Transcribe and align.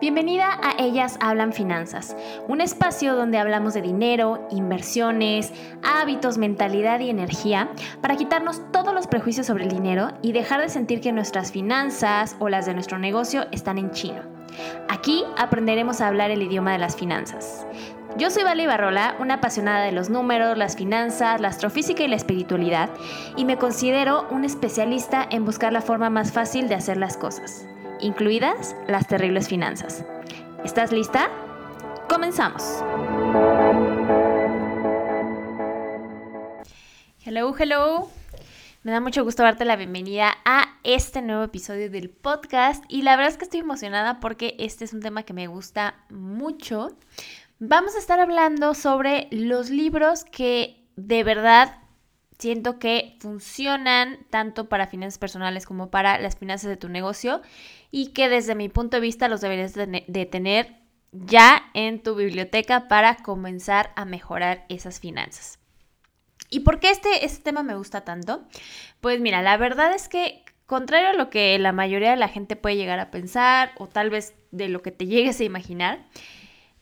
Bienvenida 0.00 0.60
a 0.62 0.74
Ellas 0.78 1.16
Hablan 1.20 1.52
Finanzas, 1.54 2.14
un 2.46 2.60
espacio 2.60 3.16
donde 3.16 3.38
hablamos 3.38 3.72
de 3.72 3.80
dinero, 3.80 4.46
inversiones, 4.50 5.50
hábitos, 5.82 6.36
mentalidad 6.36 7.00
y 7.00 7.08
energía 7.08 7.70
para 8.02 8.16
quitarnos 8.16 8.60
todos 8.70 8.92
los 8.92 9.06
prejuicios 9.06 9.46
sobre 9.46 9.64
el 9.64 9.70
dinero 9.70 10.12
y 10.20 10.32
dejar 10.32 10.60
de 10.60 10.68
sentir 10.68 11.00
que 11.00 11.12
nuestras 11.12 11.52
finanzas 11.52 12.36
o 12.38 12.50
las 12.50 12.66
de 12.66 12.74
nuestro 12.74 12.98
negocio 12.98 13.46
están 13.50 13.78
en 13.78 13.92
chino. 13.92 14.20
Aquí 14.88 15.24
aprenderemos 15.38 16.00
a 16.00 16.08
hablar 16.08 16.30
el 16.30 16.42
idioma 16.42 16.72
de 16.72 16.78
las 16.78 16.96
finanzas. 16.96 17.66
Yo 18.16 18.30
soy 18.30 18.44
Vale 18.44 18.66
Barrola, 18.66 19.16
una 19.18 19.34
apasionada 19.34 19.84
de 19.84 19.92
los 19.92 20.10
números, 20.10 20.56
las 20.56 20.76
finanzas, 20.76 21.40
la 21.40 21.48
astrofísica 21.48 22.04
y 22.04 22.08
la 22.08 22.16
espiritualidad, 22.16 22.90
y 23.36 23.44
me 23.44 23.56
considero 23.56 24.28
un 24.30 24.44
especialista 24.44 25.26
en 25.28 25.44
buscar 25.44 25.72
la 25.72 25.80
forma 25.80 26.10
más 26.10 26.30
fácil 26.30 26.68
de 26.68 26.76
hacer 26.76 26.96
las 26.96 27.16
cosas, 27.16 27.66
incluidas 28.00 28.76
las 28.88 29.06
terribles 29.06 29.48
finanzas. 29.48 30.04
¿Estás 30.64 30.92
lista? 30.92 31.30
Comenzamos. 32.08 32.62
Hello, 37.24 37.54
hello. 37.58 38.08
Me 38.82 38.92
da 38.92 39.00
mucho 39.00 39.24
gusto 39.24 39.42
darte 39.42 39.64
la 39.64 39.76
bienvenida 39.76 40.34
a 40.44 40.78
este 40.82 41.22
nuevo 41.22 41.44
episodio 41.44 41.90
del 41.90 42.10
podcast 42.10 42.84
y 42.88 43.02
la 43.02 43.16
verdad 43.16 43.32
es 43.32 43.38
que 43.38 43.44
estoy 43.44 43.60
emocionada 43.60 44.20
porque 44.20 44.56
este 44.58 44.84
es 44.84 44.92
un 44.92 45.00
tema 45.00 45.22
que 45.22 45.32
me 45.32 45.46
gusta 45.46 45.94
mucho 46.10 46.90
Vamos 47.60 47.94
a 47.94 47.98
estar 47.98 48.18
hablando 48.18 48.74
sobre 48.74 49.28
los 49.30 49.70
libros 49.70 50.24
que 50.24 50.84
de 50.96 51.22
verdad 51.22 51.78
siento 52.38 52.78
que 52.78 53.16
funcionan 53.20 54.18
tanto 54.30 54.68
para 54.68 54.86
finanzas 54.86 55.18
personales 55.18 55.66
como 55.66 55.90
para 55.90 56.18
las 56.18 56.36
finanzas 56.36 56.68
de 56.68 56.76
tu 56.76 56.88
negocio 56.88 57.42
y 57.90 58.08
que 58.08 58.28
desde 58.28 58.54
mi 58.54 58.68
punto 58.68 58.96
de 58.96 59.02
vista 59.02 59.28
los 59.28 59.40
deberías 59.40 59.74
de 59.74 60.28
tener 60.30 60.84
ya 61.12 61.70
en 61.74 62.02
tu 62.02 62.14
biblioteca 62.16 62.88
para 62.88 63.16
comenzar 63.16 63.92
a 63.94 64.04
mejorar 64.04 64.64
esas 64.68 64.98
finanzas. 64.98 65.58
¿Y 66.50 66.60
por 66.60 66.80
qué 66.80 66.90
este, 66.90 67.24
este 67.24 67.42
tema 67.42 67.62
me 67.62 67.76
gusta 67.76 68.02
tanto? 68.02 68.44
Pues 69.00 69.20
mira, 69.20 69.42
la 69.42 69.56
verdad 69.56 69.94
es 69.94 70.08
que 70.08 70.44
contrario 70.66 71.08
a 71.08 71.12
lo 71.14 71.30
que 71.30 71.58
la 71.58 71.72
mayoría 71.72 72.10
de 72.10 72.16
la 72.16 72.28
gente 72.28 72.56
puede 72.56 72.76
llegar 72.76 72.98
a 72.98 73.10
pensar 73.10 73.72
o 73.76 73.86
tal 73.86 74.10
vez 74.10 74.34
de 74.50 74.68
lo 74.68 74.82
que 74.82 74.90
te 74.90 75.06
llegues 75.08 75.40
a 75.40 75.44
imaginar, 75.44 76.04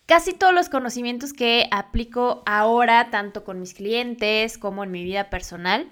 Casi 0.06 0.33
todos 0.33 0.53
los 0.53 0.69
conocimientos 0.69 1.33
que 1.33 1.69
aplico 1.70 2.42
ahora, 2.45 3.11
tanto 3.11 3.45
con 3.45 3.61
mis 3.61 3.75
clientes 3.75 4.59
como 4.59 4.84
en 4.84 4.91
mi 4.91 5.05
vida 5.05 5.31
personal, 5.31 5.91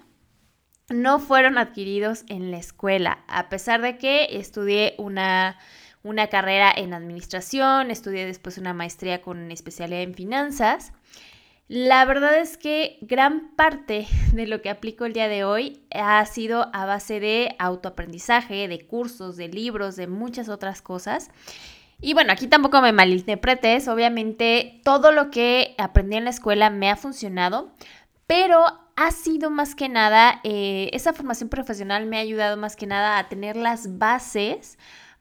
no 0.89 1.21
fueron 1.21 1.57
adquiridos 1.57 2.25
en 2.29 2.51
la 2.51 2.59
escuela, 2.59 3.25
a 3.29 3.49
pesar 3.49 3.81
de 3.81 3.97
que 3.97 4.39
estudié 4.39 4.95
una, 4.99 5.57
una 6.03 6.27
carrera 6.27 6.73
en 6.75 6.93
administración, 6.93 7.91
estudié 7.91 8.27
después 8.27 8.59
una 8.59 8.75
maestría 8.75 9.23
con 9.23 9.51
especialidad 9.53 10.03
en 10.03 10.15
finanzas. 10.15 10.93
La 11.69 12.05
verdad 12.05 12.37
es 12.37 12.59
que 12.59 12.99
gran 13.03 13.55
parte 13.55 14.09
de 14.33 14.49
lo 14.49 14.61
que 14.61 14.71
aplico 14.71 15.05
el 15.05 15.13
día 15.13 15.29
de 15.29 15.45
hoy 15.45 15.85
ha 15.95 16.27
sido 16.27 16.69
a 16.73 16.85
base 16.85 17.21
de 17.21 17.55
autoaprendizaje, 17.61 18.67
de 18.67 18.87
cursos, 18.87 19.37
de 19.37 19.47
libros, 19.47 19.95
de 19.95 20.09
muchas 20.09 20.49
otras 20.49 20.83
cosas. 20.83 21.31
Y 22.01 22.15
bueno, 22.15 22.33
aquí 22.33 22.47
tampoco 22.47 22.81
me 22.81 22.93
malinterpretes, 22.93 23.89
obviamente 23.89 24.81
todo 24.85 25.13
lo 25.13 25.31
que 25.31 25.75
aprendí 25.79 26.17
en 26.17 26.25
la 26.25 26.31
escuela 26.31 26.71
me 26.71 26.91
ha 26.91 26.97
funcionado, 26.97 27.73
pero 28.27 28.65
ha 28.97 29.11
sido 29.11 29.51
más 29.51 29.75
que 29.75 29.89
nada, 29.89 30.41
eh, 30.45 30.91
esa 30.93 31.13
formación 31.13 31.49
profesional 31.49 32.07
me 32.07 32.17
ha 32.17 32.21
ayudado 32.21 32.57
más 32.57 32.77
que 32.77 32.87
nada 32.87 33.19
a 33.19 33.29
tener 33.29 33.57
las 33.57 33.99
bases 33.99 34.79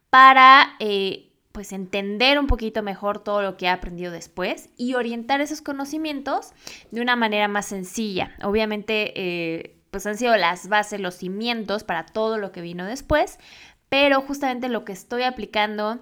para... 0.10 0.76
Eh, 0.80 1.26
pues 1.52 1.74
entender 1.74 2.40
un 2.40 2.48
poquito 2.48 2.84
mejor 2.84 3.22
todo 3.22 3.42
lo 3.42 3.58
que 3.58 3.66
he 3.66 3.70
aprendido 3.70 4.12
después 4.12 4.70
y 4.78 4.94
orientar 4.94 5.42
esos 5.42 5.62
conocimientos 5.62 6.52
de 6.92 7.02
una 7.02 7.16
manera 7.16 7.48
más 7.48 7.66
sencilla. 7.66 8.32
Obviamente, 8.44 9.12
eh, 9.16 9.76
pues 9.92 10.06
han 10.06 10.18
sido 10.18 10.38
las 10.38 10.70
bases, 10.70 11.02
los 11.02 11.16
cimientos 11.16 11.84
para 11.84 12.06
todo 12.06 12.38
lo 12.38 12.52
que 12.52 12.62
vino 12.62 12.86
después, 12.86 13.40
pero 13.90 14.22
justamente 14.22 14.70
lo 14.70 14.86
que 14.86 14.94
estoy 14.94 15.24
aplicando 15.24 16.00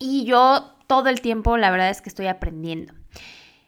y 0.00 0.24
yo 0.24 0.74
todo 0.88 1.08
el 1.08 1.20
tiempo 1.20 1.56
la 1.56 1.70
verdad 1.70 1.90
es 1.90 2.02
que 2.02 2.08
estoy 2.08 2.26
aprendiendo. 2.26 2.94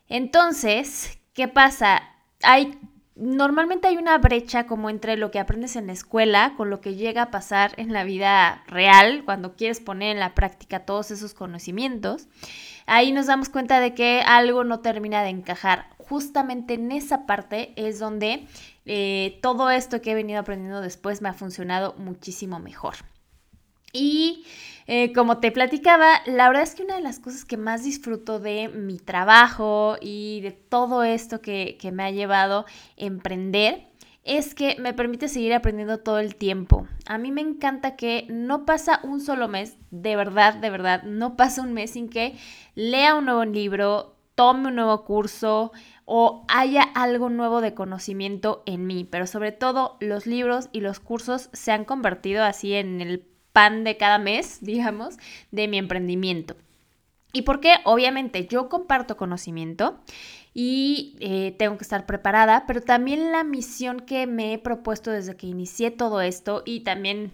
Entonces, 0.09 1.21
¿qué 1.35 1.47
pasa? 1.47 2.03
Hay 2.43 2.77
normalmente 3.15 3.89
hay 3.89 3.99
una 3.99 4.17
brecha 4.19 4.67
como 4.67 4.89
entre 4.89 5.17
lo 5.17 5.31
que 5.31 5.39
aprendes 5.39 5.77
en 5.77 5.87
la 5.87 5.93
escuela 5.93 6.55
con 6.57 6.71
lo 6.71 6.81
que 6.81 6.95
llega 6.95 7.23
a 7.23 7.31
pasar 7.31 7.73
en 7.77 7.93
la 7.93 8.05
vida 8.05 8.65
real 8.67 9.23
cuando 9.25 9.55
quieres 9.55 9.81
poner 9.81 10.13
en 10.13 10.21
la 10.21 10.35
práctica 10.35 10.81
todos 10.81 11.11
esos 11.11 11.35
conocimientos. 11.35 12.29
Ahí 12.87 13.13
nos 13.13 13.27
damos 13.27 13.49
cuenta 13.49 13.81
de 13.81 13.95
que 13.95 14.23
algo 14.27 14.65
no 14.65 14.81
termina 14.81 15.23
de 15.23 15.29
encajar. 15.29 15.87
Justamente 15.99 16.75
en 16.75 16.91
esa 16.91 17.27
parte 17.27 17.73
es 17.77 17.99
donde 17.99 18.47
eh, 18.87 19.39
todo 19.43 19.71
esto 19.71 20.01
que 20.01 20.13
he 20.13 20.15
venido 20.15 20.41
aprendiendo 20.41 20.81
después 20.81 21.23
me 21.23 21.29
ha 21.29 21.35
funcionado 21.35 21.95
muchísimo 21.99 22.59
mejor. 22.59 22.97
Y 23.93 24.45
eh, 24.87 25.13
como 25.13 25.39
te 25.39 25.53
platicaba, 25.53 26.23
la 26.27 26.49
verdad 26.49 26.65
es 26.65 26.75
que 26.75 26.83
una 26.83 26.97
de 26.97 27.03
las 27.03 27.19
cosas 27.19 27.45
que 27.45 27.57
más 27.57 27.85
disfruto 27.85 28.41
de 28.41 28.69
mi 28.69 28.99
trabajo 28.99 29.97
y 30.01 30.41
de 30.41 30.53
todo 30.53 31.05
esto 31.05 31.41
que, 31.41 31.77
que 31.81 31.93
me 31.93 32.05
ha 32.05 32.11
llevado 32.11 32.61
a 32.61 32.67
emprender 32.97 33.87
es 34.25 34.55
que 34.55 34.77
me 34.79 34.95
permite 34.95 35.29
seguir 35.29 35.53
aprendiendo 35.53 35.99
todo 35.99 36.19
el 36.19 36.37
tiempo. 36.37 36.87
A 37.07 37.19
mí 37.19 37.33
me 37.33 37.41
encanta 37.41 37.97
que 37.97 38.27
no 38.31 38.65
pasa 38.65 39.01
un 39.03 39.21
solo 39.21 39.49
mes, 39.49 39.77
de 39.91 40.15
verdad, 40.17 40.55
de 40.55 40.71
verdad, 40.71 41.03
no 41.03 41.37
pasa 41.37 41.63
un 41.63 41.73
mes 41.73 41.93
sin 41.93 42.09
que 42.09 42.37
lea 42.75 43.17
un 43.17 43.25
nuevo 43.25 43.45
libro, 43.45 44.17
tome 44.35 44.69
un 44.69 44.77
nuevo 44.77 45.05
curso 45.05 45.73
o 46.05 46.45
haya 46.49 46.83
algo 46.83 47.31
nuevo 47.31 47.61
de 47.61 47.75
conocimiento 47.75 48.63
en 48.67 48.87
mí. 48.87 49.05
Pero 49.05 49.27
sobre 49.27 49.53
todo 49.53 49.97
los 50.01 50.27
libros 50.27 50.69
y 50.73 50.81
los 50.81 51.01
cursos 51.01 51.51
se 51.53 51.73
han 51.73 51.85
convertido 51.85 52.45
así 52.45 52.75
en 52.75 53.01
el 53.01 53.32
pan 53.53 53.85
de 53.85 53.97
cada 53.97 54.19
mes, 54.19 54.59
digamos, 54.63 55.17
de 55.51 55.69
mi 55.69 55.79
emprendimiento. 55.79 56.57
¿Y 57.33 57.43
por 57.43 57.61
qué? 57.61 57.77
Obviamente 57.85 58.47
yo 58.47 58.69
comparto 58.69 59.17
conocimiento 59.17 60.01
y 60.53 61.17
eh, 61.21 61.55
tengo 61.59 61.79
que 61.79 61.85
estar 61.85 62.05
preparada, 62.05 62.65
pero 62.67 62.83
también 62.83 63.33
la 63.33 63.43
misión 63.43 64.01
que 64.01 64.27
me 64.27 64.53
he 64.53 64.59
propuesto 64.59 65.11
desde 65.11 65.35
que 65.35 65.47
inicié 65.47 65.91
todo 65.91 66.21
esto 66.21 66.63
y 66.67 66.81
también 66.81 67.33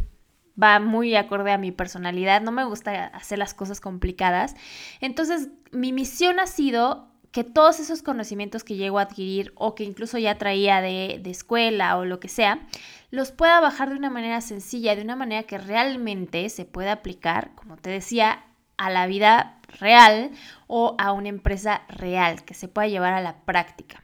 va 0.61 0.79
muy 0.79 1.17
acorde 1.17 1.53
a 1.53 1.59
mi 1.59 1.73
personalidad, 1.73 2.43
no 2.43 2.53
me 2.53 2.65
gusta 2.65 3.06
hacer 3.06 3.39
las 3.39 3.55
cosas 3.55 3.81
complicadas. 3.81 4.55
Entonces, 5.00 5.49
mi 5.73 5.93
misión 5.93 6.39
ha 6.39 6.47
sido 6.47 7.09
que 7.33 7.45
todos 7.45 7.79
esos 7.79 8.03
conocimientos 8.03 8.65
que 8.65 8.77
llego 8.77 8.99
a 8.99 9.03
adquirir 9.03 9.53
o 9.55 9.75
que 9.75 9.85
incluso 9.85 10.19
ya 10.19 10.39
traía 10.39 10.81
de, 10.81 11.21
de 11.23 11.31
escuela 11.31 11.97
o 11.99 12.05
lo 12.05 12.21
que 12.21 12.29
sea, 12.29 12.67
los 13.11 13.33
pueda 13.33 13.61
bajar 13.61 13.91
de 13.91 13.97
una 13.97 14.11
manera 14.11 14.41
sencilla, 14.41 14.95
de 14.95 15.03
una 15.03 15.17
manera 15.17 15.45
que 15.45 15.59
realmente 15.59 16.49
se 16.49 16.65
pueda 16.65 16.93
aplicar, 16.93 17.55
como 17.55 17.77
te 17.77 17.91
decía, 17.91 18.45
a 18.77 18.91
la 18.91 19.07
vida 19.07 19.59
real 19.81 20.31
o 20.67 20.95
a 20.99 21.13
una 21.13 21.29
empresa 21.29 21.83
real, 21.89 22.45
que 22.45 22.55
se 22.55 22.69
pueda 22.69 22.89
llevar 22.89 23.15
a 23.15 23.21
la 23.21 23.41
práctica. 23.45 24.03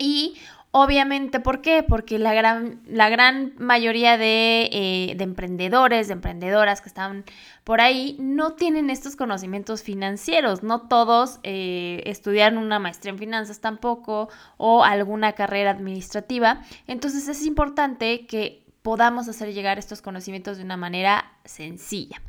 Y 0.00 0.34
Obviamente, 0.72 1.40
¿por 1.40 1.62
qué? 1.62 1.82
Porque 1.82 2.20
la 2.20 2.32
gran, 2.32 2.80
la 2.86 3.08
gran 3.08 3.54
mayoría 3.58 4.14
eh, 4.20 5.14
de, 5.16 5.24
emprendedores, 5.24 6.06
de 6.06 6.12
emprendedoras 6.12 6.80
que 6.80 6.88
están 6.88 7.24
por 7.64 7.80
ahí, 7.80 8.16
no 8.20 8.52
tienen 8.52 8.88
estos 8.88 9.16
conocimientos 9.16 9.82
financieros. 9.82 10.62
No 10.62 10.82
todos 10.82 11.40
eh, 11.42 12.02
estudian 12.06 12.56
una 12.56 12.78
maestría 12.78 13.12
en 13.12 13.18
finanzas 13.18 13.60
tampoco 13.60 14.28
o 14.58 14.84
alguna 14.84 15.32
carrera 15.32 15.72
administrativa. 15.72 16.62
Entonces 16.86 17.26
es 17.26 17.44
importante 17.44 18.26
que 18.26 18.64
podamos 18.82 19.26
hacer 19.26 19.52
llegar 19.52 19.76
estos 19.80 20.02
conocimientos 20.02 20.58
de 20.58 20.62
una 20.62 20.76
manera 20.76 21.32
sencilla. 21.44 22.22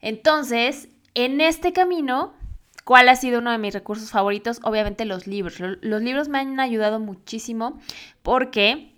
Entonces, 0.00 0.88
en 1.14 1.40
este 1.40 1.72
camino 1.72 2.32
¿Cuál 2.86 3.08
ha 3.08 3.16
sido 3.16 3.40
uno 3.40 3.50
de 3.50 3.58
mis 3.58 3.74
recursos 3.74 4.12
favoritos? 4.12 4.60
Obviamente 4.62 5.06
los 5.06 5.26
libros. 5.26 5.58
Los 5.58 6.02
libros 6.02 6.28
me 6.28 6.38
han 6.38 6.60
ayudado 6.60 7.00
muchísimo 7.00 7.80
porque 8.22 8.92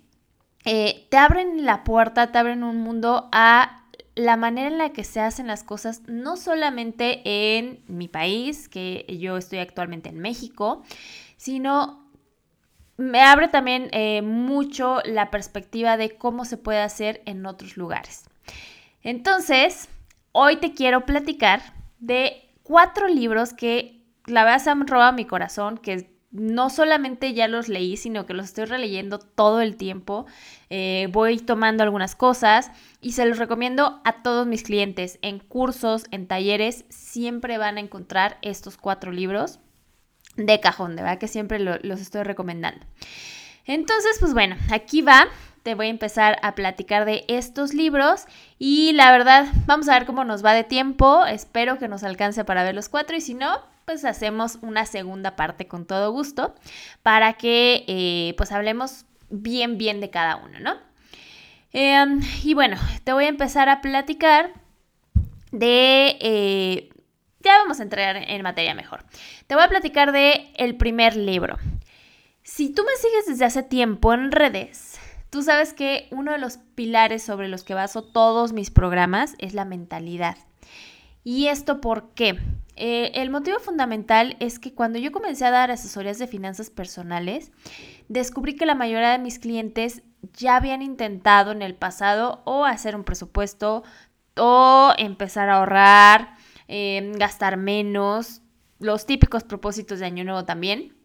eh, 0.63 1.07
te 1.09 1.17
abren 1.17 1.65
la 1.65 1.83
puerta, 1.83 2.31
te 2.31 2.37
abren 2.37 2.63
un 2.63 2.77
mundo 2.81 3.29
a 3.31 3.87
la 4.13 4.37
manera 4.37 4.67
en 4.67 4.77
la 4.77 4.91
que 4.91 5.03
se 5.03 5.21
hacen 5.21 5.47
las 5.47 5.63
cosas, 5.63 6.03
no 6.05 6.37
solamente 6.37 7.21
en 7.25 7.81
mi 7.87 8.07
país, 8.07 8.69
que 8.69 9.07
yo 9.19 9.37
estoy 9.37 9.57
actualmente 9.57 10.09
en 10.09 10.19
México, 10.19 10.83
sino 11.37 12.07
me 12.95 13.23
abre 13.23 13.47
también 13.47 13.89
eh, 13.91 14.21
mucho 14.21 14.99
la 15.03 15.31
perspectiva 15.31 15.97
de 15.97 16.15
cómo 16.15 16.45
se 16.45 16.57
puede 16.57 16.81
hacer 16.81 17.23
en 17.25 17.43
otros 17.47 17.75
lugares. 17.75 18.29
Entonces, 19.01 19.89
hoy 20.31 20.57
te 20.57 20.75
quiero 20.75 21.07
platicar 21.07 21.73
de 21.97 22.48
cuatro 22.69 23.07
libros 23.07 23.55
que 23.55 24.05
la 24.27 24.43
verdad 24.43 24.59
se 24.59 24.69
han 24.69 24.85
robado 24.85 25.13
mi 25.13 25.25
corazón, 25.25 25.79
que 25.79 26.15
no 26.29 26.69
solamente 26.69 27.33
ya 27.33 27.47
los 27.47 27.67
leí, 27.67 27.97
sino 27.97 28.27
que 28.27 28.35
los 28.35 28.45
estoy 28.45 28.65
releyendo 28.65 29.17
todo 29.17 29.61
el 29.61 29.75
tiempo. 29.75 30.27
Eh, 30.69 31.07
voy 31.11 31.39
tomando 31.39 31.81
algunas 31.81 32.15
cosas 32.15 32.69
y 33.01 33.13
se 33.13 33.25
los 33.25 33.39
recomiendo 33.39 33.99
a 34.05 34.21
todos 34.21 34.45
mis 34.45 34.61
clientes. 34.61 35.17
En 35.23 35.39
cursos, 35.39 36.05
en 36.11 36.27
talleres, 36.27 36.85
siempre 36.89 37.57
van 37.57 37.77
a 37.77 37.79
encontrar 37.79 38.37
estos 38.43 38.77
cuatro 38.77 39.11
libros 39.11 39.59
de 40.37 40.59
cajón, 40.59 40.95
de 40.95 41.01
verdad 41.01 41.17
que 41.17 41.27
siempre 41.27 41.57
los 41.57 41.99
estoy 41.99 42.21
recomendando. 42.21 42.85
Entonces, 43.65 44.17
pues 44.19 44.35
bueno, 44.35 44.55
aquí 44.69 45.01
va. 45.01 45.27
Te 45.63 45.75
voy 45.75 45.87
a 45.87 45.89
empezar 45.89 46.37
a 46.41 46.55
platicar 46.55 47.05
de 47.05 47.25
estos 47.27 47.73
libros 47.73 48.25
y 48.57 48.93
la 48.93 49.11
verdad, 49.11 49.47
vamos 49.65 49.89
a 49.89 49.93
ver 49.93 50.05
cómo 50.05 50.23
nos 50.23 50.43
va 50.43 50.53
de 50.53 50.63
tiempo. 50.63 51.25
Espero 51.25 51.77
que 51.77 51.87
nos 51.87 52.03
alcance 52.03 52.45
para 52.45 52.63
ver 52.63 52.75
los 52.75 52.89
cuatro 52.89 53.15
y 53.15 53.21
si 53.21 53.33
no, 53.33 53.59
pues 53.85 54.05
hacemos 54.05 54.59
una 54.61 54.85
segunda 54.85 55.35
parte 55.35 55.67
con 55.67 55.85
todo 55.85 56.11
gusto 56.11 56.55
para 57.03 57.33
que 57.33 57.83
eh, 57.87 58.33
pues 58.37 58.51
hablemos 58.51 59.05
bien, 59.29 59.77
bien 59.77 59.99
de 59.99 60.09
cada 60.09 60.37
uno, 60.37 60.59
¿no? 60.59 60.75
Em, 61.71 62.21
y 62.43 62.53
bueno, 62.53 62.77
te 63.03 63.13
voy 63.13 63.25
a 63.25 63.29
empezar 63.29 63.69
a 63.69 63.81
platicar 63.81 64.51
de... 65.51 66.17
Eh, 66.19 66.89
ya 67.41 67.57
vamos 67.59 67.79
a 67.79 67.83
entrar 67.83 68.17
en 68.17 68.41
materia 68.41 68.73
mejor. 68.73 69.05
Te 69.47 69.55
voy 69.55 69.63
a 69.63 69.69
platicar 69.69 70.11
de 70.11 70.51
el 70.55 70.75
primer 70.75 71.15
libro. 71.15 71.57
Si 72.43 72.73
tú 72.73 72.83
me 72.83 72.95
sigues 72.95 73.27
desde 73.27 73.45
hace 73.45 73.63
tiempo 73.63 74.13
en 74.13 74.31
redes, 74.31 74.99
tú 75.29 75.43
sabes 75.43 75.73
que 75.73 76.07
uno 76.11 76.31
de 76.31 76.37
los 76.37 76.57
pilares 76.75 77.23
sobre 77.23 77.47
los 77.47 77.63
que 77.63 77.73
baso 77.73 78.03
todos 78.03 78.53
mis 78.53 78.71
programas 78.71 79.35
es 79.37 79.53
la 79.53 79.65
mentalidad. 79.65 80.37
¿Y 81.23 81.47
esto 81.47 81.81
por 81.81 82.09
qué? 82.13 82.39
Eh, 82.75 83.11
el 83.15 83.29
motivo 83.29 83.59
fundamental 83.59 84.37
es 84.39 84.57
que 84.57 84.73
cuando 84.73 84.99
yo 84.99 85.11
comencé 85.11 85.45
a 85.45 85.51
dar 85.51 85.69
asesorías 85.69 86.17
de 86.17 86.27
finanzas 86.27 86.69
personales, 86.69 87.51
descubrí 88.07 88.55
que 88.55 88.65
la 88.65 88.73
mayoría 88.73 89.11
de 89.11 89.19
mis 89.19 89.37
clientes 89.37 90.01
ya 90.33 90.55
habían 90.55 90.81
intentado 90.81 91.51
en 91.51 91.61
el 91.61 91.75
pasado 91.75 92.41
o 92.45 92.65
hacer 92.65 92.95
un 92.95 93.03
presupuesto 93.03 93.83
o 94.37 94.93
empezar 94.97 95.49
a 95.49 95.57
ahorrar, 95.57 96.35
em, 96.67 97.11
gastar 97.11 97.57
menos, 97.57 98.41
los 98.79 99.05
típicos 99.05 99.43
propósitos 99.43 99.99
de 99.99 100.05
año 100.05 100.23
nuevo 100.23 100.45
también, 100.45 100.95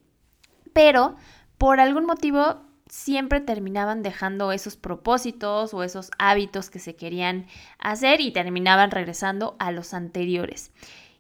pero 0.73 1.17
por 1.59 1.81
algún 1.81 2.06
motivo 2.06 2.62
siempre 2.94 3.41
terminaban 3.41 4.05
dejando 4.05 4.52
esos 4.52 4.76
propósitos 4.76 5.75
o 5.75 5.82
esos 5.82 6.12
hábitos 6.17 6.70
que 6.70 6.79
se 6.79 6.94
querían 6.94 7.46
hacer 7.81 8.20
y 8.20 8.31
terminaban 8.31 8.93
regresando 8.93 9.56
a 9.58 9.73
los 9.73 9.94
anteriores 9.94 10.70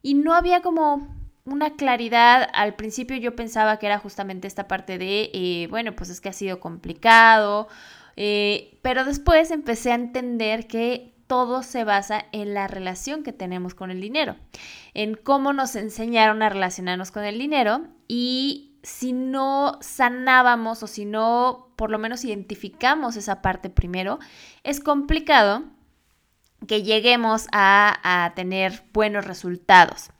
y 0.00 0.14
no 0.14 0.34
había 0.34 0.62
como 0.62 1.08
una 1.44 1.74
claridad. 1.74 2.48
Al 2.54 2.76
principio 2.76 3.16
yo 3.16 3.34
pensaba 3.34 3.80
que 3.80 3.86
era 3.86 3.98
justamente 3.98 4.46
esta 4.46 4.68
parte 4.68 4.98
de, 4.98 5.30
eh, 5.34 5.66
bueno, 5.68 5.96
pues 5.96 6.10
es 6.10 6.20
que 6.20 6.28
ha 6.28 6.32
sido 6.32 6.60
complicado, 6.60 7.66
eh, 8.14 8.78
pero 8.82 9.04
después 9.04 9.50
empecé 9.50 9.90
a 9.90 9.96
entender 9.96 10.68
que 10.68 11.12
todo 11.26 11.64
se 11.64 11.82
basa 11.82 12.26
en 12.30 12.54
la 12.54 12.68
relación 12.68 13.24
que 13.24 13.32
tenemos 13.32 13.74
con 13.74 13.90
el 13.90 14.00
dinero, 14.00 14.36
en 14.92 15.16
cómo 15.16 15.52
nos 15.52 15.74
enseñaron 15.74 16.40
a 16.44 16.50
relacionarnos 16.50 17.10
con 17.10 17.24
el 17.24 17.36
dinero 17.36 17.88
y 18.06 18.73
si 18.84 19.12
no 19.14 19.78
sanábamos 19.80 20.82
o 20.82 20.86
si 20.86 21.06
no 21.06 21.72
por 21.74 21.90
lo 21.90 21.98
menos 21.98 22.24
identificamos 22.24 23.16
esa 23.16 23.42
parte 23.42 23.70
primero, 23.70 24.20
es 24.62 24.78
complicado 24.78 25.64
que 26.68 26.82
lleguemos 26.82 27.46
a, 27.52 28.32
tener 28.36 28.84
buenos 28.92 29.24
resultados. 29.24 30.10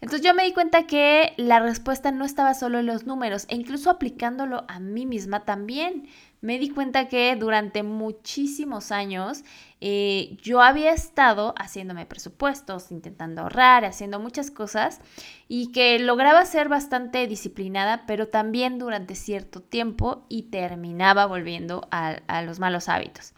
Entonces 0.00 0.26
yo 0.26 0.34
me 0.34 0.44
di 0.44 0.52
cuenta 0.52 0.86
que 0.86 1.32
la 1.36 1.60
respuesta 1.60 2.12
no 2.12 2.24
estaba 2.24 2.54
solo 2.54 2.78
en 2.78 2.86
los 2.86 3.04
números 3.06 3.46
e 3.48 3.56
incluso 3.56 3.90
aplicándolo 3.90 4.64
a 4.68 4.80
mí 4.80 5.06
misma 5.06 5.44
también. 5.44 6.08
Me 6.44 6.58
di 6.58 6.68
cuenta 6.68 7.08
que 7.08 7.34
durante 7.36 7.82
muchísimos 7.82 8.92
años 8.92 9.44
eh, 9.80 10.36
yo 10.42 10.60
había 10.60 10.92
estado 10.92 11.54
haciéndome 11.56 12.04
presupuestos, 12.04 12.92
intentando 12.92 13.40
ahorrar, 13.40 13.86
haciendo 13.86 14.20
muchas 14.20 14.50
cosas 14.50 15.00
y 15.48 15.72
que 15.72 15.98
lograba 15.98 16.44
ser 16.44 16.68
bastante 16.68 17.26
disciplinada, 17.26 18.04
pero 18.06 18.28
también 18.28 18.78
durante 18.78 19.14
cierto 19.14 19.62
tiempo 19.62 20.26
y 20.28 20.50
terminaba 20.50 21.24
volviendo 21.24 21.88
a, 21.90 22.42
los 22.42 22.58
malos 22.58 22.90
hábitos. 22.90 23.32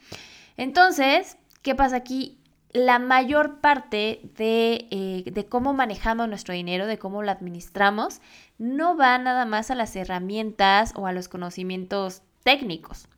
Entonces, 0.57 1.39
¿qué 1.63 1.77
pasa 1.77 1.95
aquí? 1.95 2.41
la 2.73 2.99
mayor 2.99 3.61
parte 3.61 4.21
eh, 4.37 5.23
de, 5.33 5.47
cómo 5.47 5.75
manejamos 5.75 6.29
nuestro 6.29 6.53
dinero, 6.55 6.89
de 6.89 6.99
cómo 6.99 7.23
lo 7.23 7.31
administramos, 7.31 8.21
no 8.59 8.97
va 8.97 9.17
nada 9.17 9.47
más 9.47 9.71
a 9.71 9.77
las 9.77 9.95
herramientas 9.95 10.93
o 10.97 11.07
a 11.07 11.13
los 11.13 11.29
conocimientos 11.29 12.23
técnicos. 12.47 13.09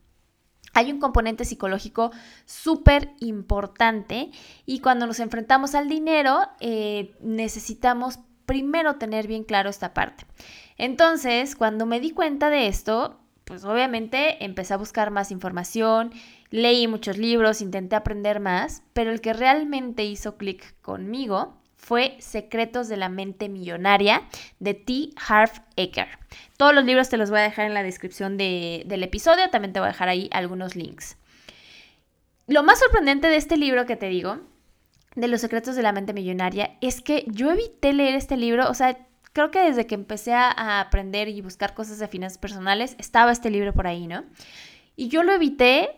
Hay 0.72 0.90
un 0.90 1.00
componente 1.00 1.44
psicológico 1.44 2.10
súper 2.46 3.10
importante 3.20 4.30
y 4.64 4.80
cuando 4.80 5.06
nos 5.06 5.20
enfrentamos 5.20 5.74
al 5.74 5.86
dinero 5.86 6.40
eh, 6.60 7.14
necesitamos 7.20 8.20
primero 8.46 8.96
tener 8.96 9.26
bien 9.26 9.44
claro 9.44 9.68
esta 9.68 9.92
parte. 9.92 10.24
Entonces, 10.78 11.56
cuando 11.56 11.84
me 11.84 12.00
di 12.00 12.12
cuenta 12.12 12.48
de 12.48 12.68
esto, 12.68 13.20
pues 13.44 13.66
obviamente 13.66 14.42
empecé 14.42 14.72
a 14.72 14.78
buscar 14.78 15.10
más 15.10 15.30
información, 15.30 16.10
leí 16.48 16.88
muchos 16.88 17.18
libros, 17.18 17.60
intenté 17.60 17.96
aprender 17.96 18.40
más, 18.40 18.82
pero 18.94 19.10
el 19.10 19.20
que 19.20 19.34
realmente 19.34 20.06
hizo 20.06 20.38
clic 20.38 20.80
conmigo 20.80 21.58
fue 21.78 22.16
Secretos 22.18 22.88
de 22.88 22.98
la 22.98 23.08
Mente 23.08 23.48
Millonaria 23.48 24.24
de 24.58 24.74
T. 24.74 25.10
Harv 25.26 25.50
Eker. 25.76 26.08
Todos 26.58 26.74
los 26.74 26.84
libros 26.84 27.08
te 27.08 27.16
los 27.16 27.30
voy 27.30 27.38
a 27.38 27.44
dejar 27.44 27.66
en 27.66 27.72
la 27.72 27.82
descripción 27.82 28.36
del 28.36 29.02
episodio, 29.02 29.48
también 29.48 29.72
te 29.72 29.80
voy 29.80 29.86
a 29.86 29.92
dejar 29.92 30.08
ahí 30.08 30.28
algunos 30.32 30.76
links. 30.76 31.16
Lo 32.46 32.62
más 32.62 32.80
sorprendente 32.80 33.28
de 33.28 33.36
este 33.36 33.56
libro 33.56 33.86
que 33.86 33.96
te 33.96 34.08
digo, 34.08 34.40
de 35.14 35.28
los 35.28 35.40
secretos 35.40 35.76
de 35.76 35.82
la 35.82 35.92
mente 35.92 36.12
millonaria, 36.12 36.76
es 36.80 37.00
que 37.00 37.24
yo 37.28 37.50
evité 37.50 37.92
leer 37.92 38.16
este 38.16 38.36
libro, 38.36 38.68
o 38.68 38.74
sea, 38.74 38.98
creo 39.32 39.50
que 39.50 39.60
desde 39.60 39.86
que 39.86 39.94
empecé 39.94 40.34
a 40.34 40.80
aprender 40.80 41.28
y 41.28 41.40
buscar 41.40 41.74
cosas 41.74 41.98
de 41.98 42.08
finanzas 42.08 42.38
personales, 42.38 42.96
estaba 42.98 43.32
este 43.32 43.50
libro 43.50 43.72
por 43.72 43.86
ahí, 43.86 44.06
¿no? 44.06 44.24
Y 44.96 45.08
yo 45.08 45.22
lo 45.22 45.32
evité 45.32 45.90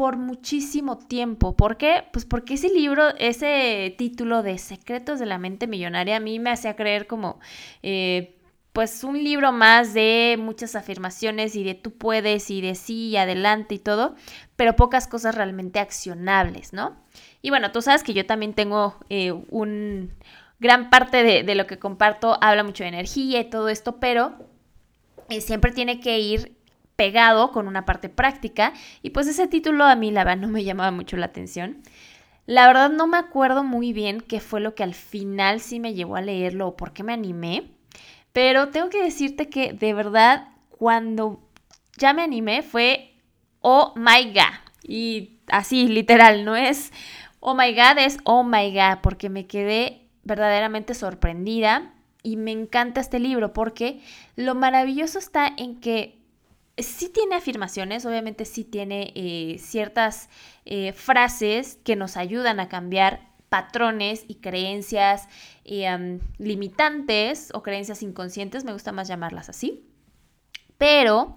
por 0.00 0.16
muchísimo 0.16 0.96
tiempo. 0.96 1.54
¿Por 1.54 1.76
qué? 1.76 2.04
Pues 2.10 2.24
porque 2.24 2.54
ese 2.54 2.70
libro, 2.70 3.14
ese 3.18 3.94
título 3.98 4.42
de 4.42 4.56
Secretos 4.56 5.18
de 5.18 5.26
la 5.26 5.36
Mente 5.36 5.66
Millonaria, 5.66 6.16
a 6.16 6.20
mí 6.20 6.38
me 6.38 6.48
hacía 6.48 6.74
creer 6.74 7.06
como, 7.06 7.38
eh, 7.82 8.34
pues, 8.72 9.04
un 9.04 9.22
libro 9.22 9.52
más 9.52 9.92
de 9.92 10.38
muchas 10.38 10.74
afirmaciones 10.74 11.54
y 11.54 11.64
de 11.64 11.74
tú 11.74 11.90
puedes 11.90 12.50
y 12.50 12.62
de 12.62 12.76
sí 12.76 13.08
y 13.08 13.18
adelante 13.18 13.74
y 13.74 13.78
todo, 13.78 14.14
pero 14.56 14.74
pocas 14.74 15.06
cosas 15.06 15.34
realmente 15.34 15.80
accionables, 15.80 16.72
¿no? 16.72 16.96
Y 17.42 17.50
bueno, 17.50 17.70
tú 17.70 17.82
sabes 17.82 18.02
que 18.02 18.14
yo 18.14 18.24
también 18.24 18.54
tengo 18.54 18.96
eh, 19.10 19.32
un, 19.32 20.14
gran 20.60 20.88
parte 20.88 21.42
de, 21.42 21.54
lo 21.54 21.66
que 21.66 21.78
comparto 21.78 22.38
habla 22.40 22.64
mucho 22.64 22.84
de 22.84 22.88
energía 22.88 23.40
y 23.40 23.50
todo 23.50 23.68
esto, 23.68 24.00
pero 24.00 24.32
eh, 25.28 25.42
siempre 25.42 25.72
tiene 25.72 26.00
que 26.00 26.18
ir 26.20 26.56
pegado 27.00 27.50
con 27.50 27.66
una 27.66 27.86
parte 27.86 28.10
práctica. 28.10 28.74
Y 29.00 29.08
pues 29.08 29.26
ese 29.26 29.48
título 29.48 29.86
a 29.86 29.96
mí 29.96 30.10
la 30.10 30.22
verdad 30.22 30.36
no 30.42 30.48
me 30.48 30.64
llamaba 30.64 30.90
mucho 30.90 31.16
la 31.16 31.24
atención. 31.24 31.78
La 32.44 32.66
verdad 32.66 32.90
no 32.90 33.06
me 33.06 33.16
acuerdo 33.16 33.64
muy 33.64 33.94
bien 33.94 34.20
qué 34.20 34.38
fue 34.38 34.60
lo 34.60 34.74
que 34.74 34.82
al 34.82 34.92
final 34.92 35.60
sí 35.60 35.80
me 35.80 35.94
llevó 35.94 36.16
a 36.16 36.20
leerlo 36.20 36.68
o 36.68 36.76
por 36.76 36.92
qué 36.92 37.02
me 37.02 37.14
animé, 37.14 37.70
pero 38.32 38.68
tengo 38.68 38.90
que 38.90 39.02
decirte 39.02 39.48
que 39.48 39.72
de 39.72 39.94
verdad 39.94 40.48
cuando 40.68 41.40
ya 41.96 42.12
me 42.12 42.20
animé 42.20 42.60
fue 42.60 43.14
oh 43.60 43.94
my 43.96 44.34
god. 44.34 44.60
Y 44.82 45.38
así 45.46 45.88
literal, 45.88 46.44
no 46.44 46.54
es 46.54 46.92
oh 47.38 47.54
my 47.54 47.72
god, 47.74 47.96
es 47.96 48.18
oh 48.24 48.44
my 48.44 48.74
god 48.74 48.98
porque 49.00 49.30
me 49.30 49.46
quedé 49.46 50.06
verdaderamente 50.22 50.92
sorprendida. 50.92 51.94
Y 52.22 52.36
me 52.36 52.50
encanta 52.52 53.00
este 53.00 53.18
libro 53.18 53.54
porque 53.54 54.02
lo 54.36 54.54
maravilloso 54.54 55.18
está 55.18 55.50
en 55.56 55.80
que 55.80 56.19
sí 56.82 57.08
tiene 57.08 57.36
afirmaciones, 57.36 58.06
obviamente 58.06 58.44
sí 58.44 58.64
tiene 58.64 59.12
eh, 59.14 59.56
ciertas 59.58 60.28
eh, 60.64 60.92
frases 60.92 61.78
que 61.84 61.96
nos 61.96 62.16
ayudan 62.16 62.60
a 62.60 62.68
cambiar 62.68 63.30
patrones 63.48 64.24
y 64.28 64.36
creencias 64.36 65.28
eh, 65.64 66.20
limitantes 66.38 67.50
o 67.54 67.62
creencias 67.62 68.02
inconscientes, 68.02 68.64
me 68.64 68.72
gusta 68.72 68.92
más 68.92 69.08
llamarlas 69.08 69.48
así, 69.48 69.84
pero 70.78 71.34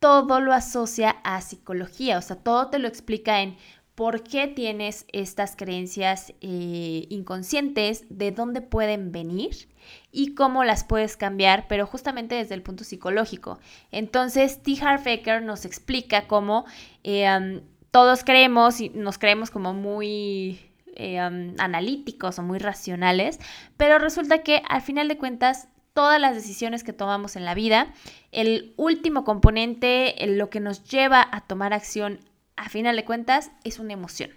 todo 0.00 0.40
lo 0.40 0.54
asocia 0.54 1.10
a 1.22 1.40
psicología, 1.42 2.18
o 2.18 2.22
sea, 2.22 2.36
todo 2.36 2.70
te 2.70 2.78
lo 2.78 2.88
explica 2.88 3.42
en 3.42 3.56
por 4.00 4.22
qué 4.22 4.46
tienes 4.48 5.04
estas 5.12 5.56
creencias 5.56 6.32
eh, 6.40 7.04
inconscientes, 7.10 8.06
de 8.08 8.32
dónde 8.32 8.62
pueden 8.62 9.12
venir 9.12 9.68
y 10.10 10.34
cómo 10.34 10.64
las 10.64 10.84
puedes 10.84 11.18
cambiar, 11.18 11.66
pero 11.68 11.84
justamente 11.86 12.34
desde 12.34 12.54
el 12.54 12.62
punto 12.62 12.82
psicológico. 12.82 13.58
Entonces, 13.90 14.62
T. 14.62 14.78
Harfaker 14.80 15.42
nos 15.42 15.66
explica 15.66 16.28
cómo 16.28 16.64
eh, 17.04 17.60
todos 17.90 18.24
creemos 18.24 18.80
y 18.80 18.88
nos 18.88 19.18
creemos 19.18 19.50
como 19.50 19.74
muy 19.74 20.58
eh, 20.96 21.18
analíticos 21.18 22.38
o 22.38 22.42
muy 22.42 22.58
racionales, 22.58 23.38
pero 23.76 23.98
resulta 23.98 24.42
que 24.42 24.62
al 24.66 24.80
final 24.80 25.08
de 25.08 25.18
cuentas 25.18 25.68
todas 25.92 26.18
las 26.18 26.34
decisiones 26.34 26.84
que 26.84 26.94
tomamos 26.94 27.36
en 27.36 27.44
la 27.44 27.52
vida, 27.52 27.92
el 28.32 28.72
último 28.78 29.24
componente, 29.24 30.14
lo 30.26 30.48
que 30.48 30.60
nos 30.60 30.84
lleva 30.84 31.28
a 31.30 31.42
tomar 31.42 31.74
acción, 31.74 32.20
a 32.60 32.68
final 32.68 32.94
de 32.94 33.04
cuentas, 33.04 33.50
es 33.64 33.78
una 33.78 33.94
emoción. 33.94 34.30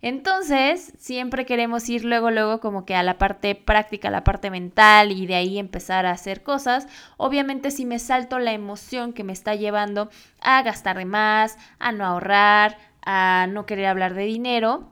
Entonces, 0.00 0.94
siempre 0.98 1.44
queremos 1.44 1.86
ir 1.90 2.06
luego, 2.06 2.30
luego 2.30 2.58
como 2.60 2.86
que 2.86 2.94
a 2.94 3.02
la 3.02 3.18
parte 3.18 3.54
práctica, 3.54 4.08
a 4.08 4.10
la 4.10 4.24
parte 4.24 4.50
mental 4.50 5.12
y 5.12 5.26
de 5.26 5.34
ahí 5.34 5.58
empezar 5.58 6.06
a 6.06 6.12
hacer 6.12 6.42
cosas. 6.42 6.88
Obviamente, 7.18 7.70
si 7.70 7.84
me 7.84 7.98
salto 7.98 8.38
la 8.38 8.52
emoción 8.52 9.12
que 9.12 9.24
me 9.24 9.34
está 9.34 9.54
llevando 9.54 10.08
a 10.40 10.62
gastar 10.62 10.96
de 10.96 11.04
más, 11.04 11.58
a 11.78 11.92
no 11.92 12.06
ahorrar, 12.06 12.78
a 13.04 13.46
no 13.50 13.66
querer 13.66 13.86
hablar 13.86 14.14
de 14.14 14.24
dinero, 14.24 14.90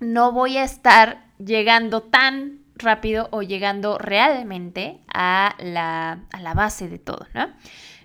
no 0.00 0.30
voy 0.32 0.58
a 0.58 0.64
estar 0.64 1.24
llegando 1.38 2.02
tan 2.02 2.63
rápido 2.76 3.28
o 3.30 3.42
llegando 3.42 3.98
realmente 3.98 5.00
a 5.12 5.54
la, 5.58 6.24
a 6.32 6.40
la 6.40 6.54
base 6.54 6.88
de 6.88 6.98
todo, 6.98 7.26
¿no? 7.34 7.48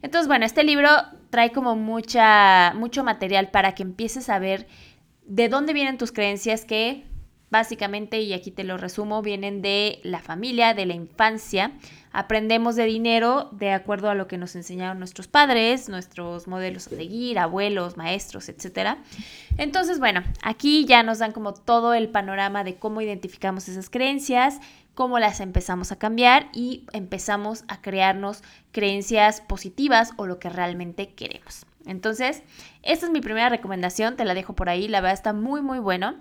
Entonces, 0.01 0.27
bueno, 0.27 0.45
este 0.45 0.63
libro 0.63 0.89
trae 1.29 1.51
como 1.51 1.75
mucha, 1.75 2.73
mucho 2.75 3.03
material 3.03 3.49
para 3.49 3.73
que 3.75 3.83
empieces 3.83 4.29
a 4.29 4.39
ver 4.39 4.67
de 5.25 5.49
dónde 5.49 5.73
vienen 5.73 5.97
tus 5.97 6.11
creencias 6.11 6.65
que 6.65 7.05
básicamente, 7.51 8.19
y 8.21 8.33
aquí 8.33 8.51
te 8.51 8.63
lo 8.63 8.77
resumo, 8.77 9.21
vienen 9.21 9.61
de 9.61 9.99
la 10.03 10.19
familia, 10.19 10.73
de 10.73 10.85
la 10.85 10.93
infancia. 10.93 11.71
Aprendemos 12.11 12.75
de 12.75 12.85
dinero 12.85 13.49
de 13.51 13.71
acuerdo 13.71 14.09
a 14.09 14.15
lo 14.15 14.27
que 14.27 14.37
nos 14.37 14.55
enseñaron 14.55 14.99
nuestros 14.99 15.27
padres, 15.27 15.89
nuestros 15.89 16.47
modelos 16.47 16.87
a 16.87 16.91
seguir, 16.91 17.37
abuelos, 17.37 17.97
maestros, 17.97 18.49
etc. 18.49 18.97
Entonces, 19.57 19.99
bueno, 19.99 20.23
aquí 20.41 20.85
ya 20.85 21.03
nos 21.03 21.19
dan 21.19 21.31
como 21.31 21.53
todo 21.53 21.93
el 21.93 22.09
panorama 22.09 22.63
de 22.63 22.75
cómo 22.75 23.01
identificamos 23.01 23.67
esas 23.69 23.89
creencias, 23.89 24.59
cómo 24.95 25.19
las 25.19 25.39
empezamos 25.39 25.91
a 25.91 25.97
cambiar 25.97 26.49
y 26.51 26.85
empezamos 26.93 27.63
a 27.67 27.81
crearnos 27.81 28.43
creencias 28.71 29.41
positivas 29.41 30.11
o 30.17 30.25
lo 30.25 30.39
que 30.39 30.49
realmente 30.49 31.13
queremos. 31.13 31.65
Entonces, 31.85 32.43
esta 32.83 33.05
es 33.05 33.11
mi 33.11 33.21
primera 33.21 33.49
recomendación, 33.49 34.17
te 34.17 34.25
la 34.25 34.33
dejo 34.33 34.53
por 34.53 34.67
ahí, 34.67 34.87
la 34.87 35.01
verdad 35.01 35.13
está 35.13 35.33
muy, 35.33 35.61
muy 35.61 35.79
bueno. 35.79 36.15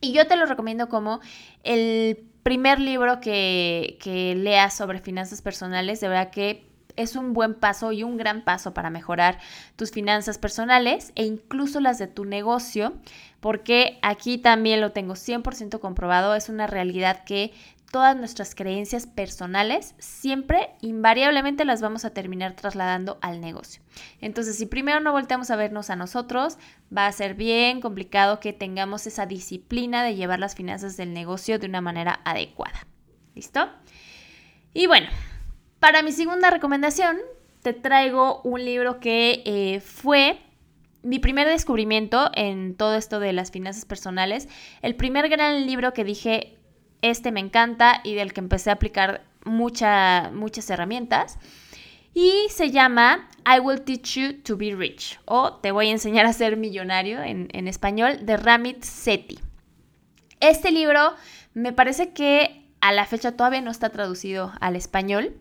Y 0.00 0.12
yo 0.12 0.26
te 0.26 0.36
lo 0.36 0.46
recomiendo 0.46 0.88
como 0.88 1.20
el 1.62 2.16
primer 2.42 2.80
libro 2.80 3.20
que, 3.20 3.98
que 4.00 4.34
leas 4.34 4.74
sobre 4.76 4.98
finanzas 5.00 5.42
personales. 5.42 6.00
De 6.00 6.08
verdad 6.08 6.30
que 6.30 6.70
es 6.96 7.16
un 7.16 7.32
buen 7.32 7.54
paso 7.54 7.92
y 7.92 8.02
un 8.02 8.16
gran 8.16 8.42
paso 8.42 8.74
para 8.74 8.90
mejorar 8.90 9.38
tus 9.76 9.90
finanzas 9.90 10.38
personales 10.38 11.12
e 11.14 11.24
incluso 11.24 11.80
las 11.80 11.98
de 11.98 12.06
tu 12.06 12.24
negocio, 12.24 12.94
porque 13.40 13.98
aquí 14.02 14.38
también 14.38 14.80
lo 14.80 14.92
tengo 14.92 15.14
100% 15.14 15.80
comprobado, 15.80 16.34
es 16.34 16.48
una 16.48 16.66
realidad 16.66 17.24
que 17.24 17.52
todas 17.90 18.16
nuestras 18.16 18.54
creencias 18.54 19.06
personales, 19.06 19.94
siempre, 19.98 20.70
invariablemente 20.80 21.64
las 21.64 21.80
vamos 21.80 22.04
a 22.04 22.10
terminar 22.10 22.54
trasladando 22.54 23.18
al 23.20 23.40
negocio. 23.40 23.82
Entonces, 24.20 24.56
si 24.56 24.66
primero 24.66 25.00
no 25.00 25.12
volteamos 25.12 25.50
a 25.50 25.56
vernos 25.56 25.90
a 25.90 25.96
nosotros, 25.96 26.56
va 26.96 27.06
a 27.06 27.12
ser 27.12 27.34
bien 27.34 27.80
complicado 27.80 28.38
que 28.40 28.52
tengamos 28.52 29.06
esa 29.06 29.26
disciplina 29.26 30.04
de 30.04 30.14
llevar 30.14 30.38
las 30.38 30.54
finanzas 30.54 30.96
del 30.96 31.12
negocio 31.12 31.58
de 31.58 31.66
una 31.66 31.80
manera 31.80 32.20
adecuada. 32.24 32.86
¿Listo? 33.34 33.68
Y 34.72 34.86
bueno, 34.86 35.08
para 35.80 36.02
mi 36.02 36.12
segunda 36.12 36.50
recomendación, 36.50 37.16
te 37.62 37.72
traigo 37.72 38.40
un 38.42 38.64
libro 38.64 39.00
que 39.00 39.42
eh, 39.44 39.80
fue 39.80 40.38
mi 41.02 41.18
primer 41.18 41.48
descubrimiento 41.48 42.30
en 42.34 42.76
todo 42.76 42.94
esto 42.94 43.20
de 43.20 43.32
las 43.32 43.50
finanzas 43.50 43.84
personales. 43.84 44.48
El 44.82 44.94
primer 44.94 45.28
gran 45.28 45.66
libro 45.66 45.92
que 45.92 46.04
dije, 46.04 46.59
este 47.02 47.32
me 47.32 47.40
encanta 47.40 48.00
y 48.04 48.14
del 48.14 48.32
que 48.32 48.40
empecé 48.40 48.70
a 48.70 48.74
aplicar 48.74 49.24
muchas 49.44 50.70
herramientas. 50.70 51.38
Y 52.12 52.48
se 52.50 52.70
llama 52.70 53.28
I 53.46 53.60
Will 53.60 53.82
Teach 53.82 54.16
You 54.16 54.42
to 54.42 54.56
Be 54.56 54.74
Rich 54.74 55.20
o 55.26 55.54
Te 55.54 55.70
voy 55.70 55.88
a 55.88 55.92
enseñar 55.92 56.26
a 56.26 56.32
ser 56.32 56.56
millonario 56.56 57.22
en, 57.22 57.48
en 57.52 57.68
español 57.68 58.26
de 58.26 58.36
Ramit 58.36 58.82
Sethi. 58.82 59.38
Este 60.40 60.72
libro 60.72 61.14
me 61.54 61.72
parece 61.72 62.12
que 62.12 62.66
a 62.80 62.92
la 62.92 63.06
fecha 63.06 63.36
todavía 63.36 63.60
no 63.60 63.70
está 63.70 63.90
traducido 63.90 64.52
al 64.60 64.74
español, 64.74 65.36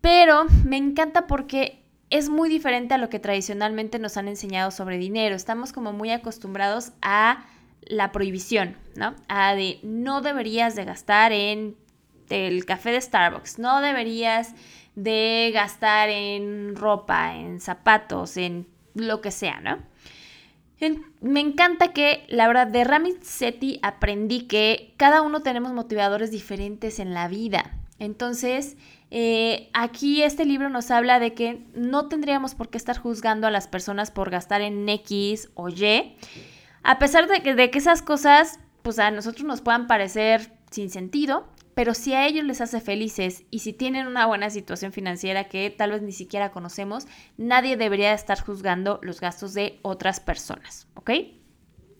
pero 0.00 0.46
me 0.64 0.76
encanta 0.76 1.26
porque 1.26 1.82
es 2.10 2.30
muy 2.30 2.48
diferente 2.48 2.94
a 2.94 2.98
lo 2.98 3.10
que 3.10 3.18
tradicionalmente 3.18 3.98
nos 3.98 4.16
han 4.16 4.28
enseñado 4.28 4.70
sobre 4.70 4.96
dinero. 4.96 5.34
Estamos 5.34 5.72
como 5.72 5.92
muy 5.92 6.10
acostumbrados 6.10 6.92
a 7.02 7.44
la 7.88 8.12
prohibición, 8.12 8.76
¿no? 8.94 9.14
A 9.28 9.54
de 9.54 9.80
no 9.82 10.20
deberías 10.20 10.74
de 10.76 10.84
gastar 10.84 11.32
en 11.32 11.76
el 12.30 12.64
café 12.64 12.92
de 12.92 13.00
Starbucks, 13.00 13.58
no 13.58 13.80
deberías 13.80 14.54
de 14.94 15.50
gastar 15.54 16.08
en 16.08 16.76
ropa, 16.76 17.36
en 17.36 17.60
zapatos, 17.60 18.36
en 18.36 18.66
lo 18.94 19.20
que 19.20 19.30
sea, 19.30 19.60
¿no? 19.60 19.78
me 21.20 21.40
encanta 21.40 21.92
que, 21.92 22.24
la 22.28 22.46
verdad, 22.46 22.68
de 22.68 22.84
Ramit 22.84 23.16
aprendí 23.82 24.42
que 24.42 24.94
cada 24.96 25.22
uno 25.22 25.42
tenemos 25.42 25.72
motivadores 25.72 26.30
diferentes 26.30 27.00
en 27.00 27.14
la 27.14 27.26
vida. 27.26 27.76
Entonces, 27.98 28.76
eh, 29.10 29.70
aquí 29.72 30.22
este 30.22 30.44
libro 30.44 30.68
nos 30.68 30.92
habla 30.92 31.18
de 31.18 31.34
que 31.34 31.64
no 31.74 32.06
tendríamos 32.06 32.54
por 32.54 32.68
qué 32.68 32.78
estar 32.78 32.96
juzgando 32.96 33.48
a 33.48 33.50
las 33.50 33.66
personas 33.66 34.12
por 34.12 34.30
gastar 34.30 34.60
en 34.60 34.88
X 34.88 35.50
o 35.54 35.68
Y 35.68 36.14
a 36.88 36.98
pesar 36.98 37.28
de 37.28 37.42
que, 37.42 37.70
que 37.70 37.78
esas 37.78 38.00
cosas, 38.00 38.60
pues 38.80 38.98
a 38.98 39.10
nosotros 39.10 39.44
nos 39.44 39.60
puedan 39.60 39.86
parecer 39.86 40.52
sin 40.70 40.88
sentido, 40.88 41.46
pero 41.74 41.92
si 41.92 42.14
a 42.14 42.26
ellos 42.26 42.46
les 42.46 42.62
hace 42.62 42.80
felices 42.80 43.44
y 43.50 43.58
si 43.58 43.74
tienen 43.74 44.06
una 44.06 44.24
buena 44.24 44.48
situación 44.48 44.90
financiera 44.90 45.50
que 45.50 45.68
tal 45.68 45.90
vez 45.90 46.00
ni 46.00 46.12
siquiera 46.12 46.50
conocemos, 46.50 47.06
nadie 47.36 47.76
debería 47.76 48.14
estar 48.14 48.40
juzgando 48.40 49.00
los 49.02 49.20
gastos 49.20 49.52
de 49.52 49.80
otras 49.82 50.18
personas, 50.20 50.88
¿ok? 50.94 51.10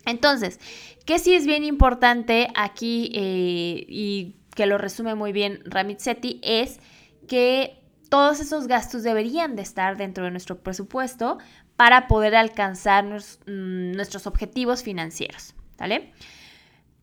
Entonces, 0.06 0.58
¿qué 1.04 1.18
sí 1.18 1.34
es 1.34 1.44
bien 1.44 1.64
importante 1.64 2.48
aquí 2.54 3.12
eh, 3.14 3.84
y 3.90 4.36
que 4.56 4.64
lo 4.64 4.78
resume 4.78 5.14
muy 5.14 5.32
bien 5.32 5.60
Ramit 5.66 6.00
es 6.40 6.80
que 7.28 7.78
todos 8.08 8.40
esos 8.40 8.66
gastos 8.68 9.02
deberían 9.02 9.54
de 9.54 9.60
estar 9.60 9.98
dentro 9.98 10.24
de 10.24 10.30
nuestro 10.30 10.62
presupuesto 10.62 11.36
para 11.78 12.08
poder 12.08 12.34
alcanzar 12.34 13.04
mm, 13.04 13.92
nuestros 13.92 14.26
objetivos 14.26 14.82
financieros, 14.82 15.54
¿vale? 15.78 16.12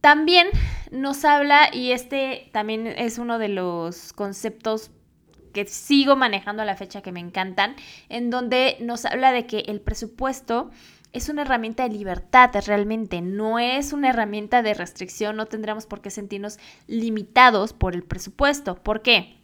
También 0.01 0.49
nos 0.91 1.23
habla, 1.23 1.73
y 1.73 1.93
este 1.93 2.49
también 2.51 2.85
es 2.85 3.17
uno 3.17 3.39
de 3.39 3.47
los 3.47 4.11
conceptos 4.11 4.91
que 5.53 5.65
sigo 5.65 6.17
manejando 6.17 6.61
a 6.61 6.65
la 6.65 6.75
fecha 6.75 7.01
que 7.01 7.13
me 7.13 7.21
encantan, 7.21 7.77
en 8.09 8.29
donde 8.29 8.75
nos 8.81 9.05
habla 9.05 9.31
de 9.31 9.47
que 9.47 9.59
el 9.59 9.79
presupuesto 9.79 10.71
es 11.13 11.29
una 11.29 11.43
herramienta 11.43 11.83
de 11.83 11.95
libertad 11.95 12.51
realmente, 12.67 13.21
no 13.21 13.59
es 13.59 13.93
una 13.93 14.09
herramienta 14.09 14.61
de 14.61 14.73
restricción, 14.73 15.37
no 15.37 15.45
tendremos 15.45 15.85
por 15.85 16.01
qué 16.01 16.09
sentirnos 16.09 16.59
limitados 16.87 17.71
por 17.71 17.95
el 17.95 18.03
presupuesto. 18.03 18.75
¿Por 18.75 19.01
qué? 19.01 19.37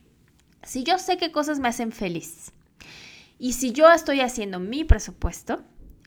Si 0.64 0.84
yo 0.84 0.98
sé 0.98 1.16
qué 1.16 1.32
cosas 1.32 1.60
me 1.60 1.70
hacen 1.70 1.94
feliz, 1.94 2.52
y 3.42 3.54
si 3.54 3.72
yo 3.72 3.92
estoy 3.92 4.22
haciendo 4.22 4.60
mi 4.60 4.84
presupuesto, 4.84 5.64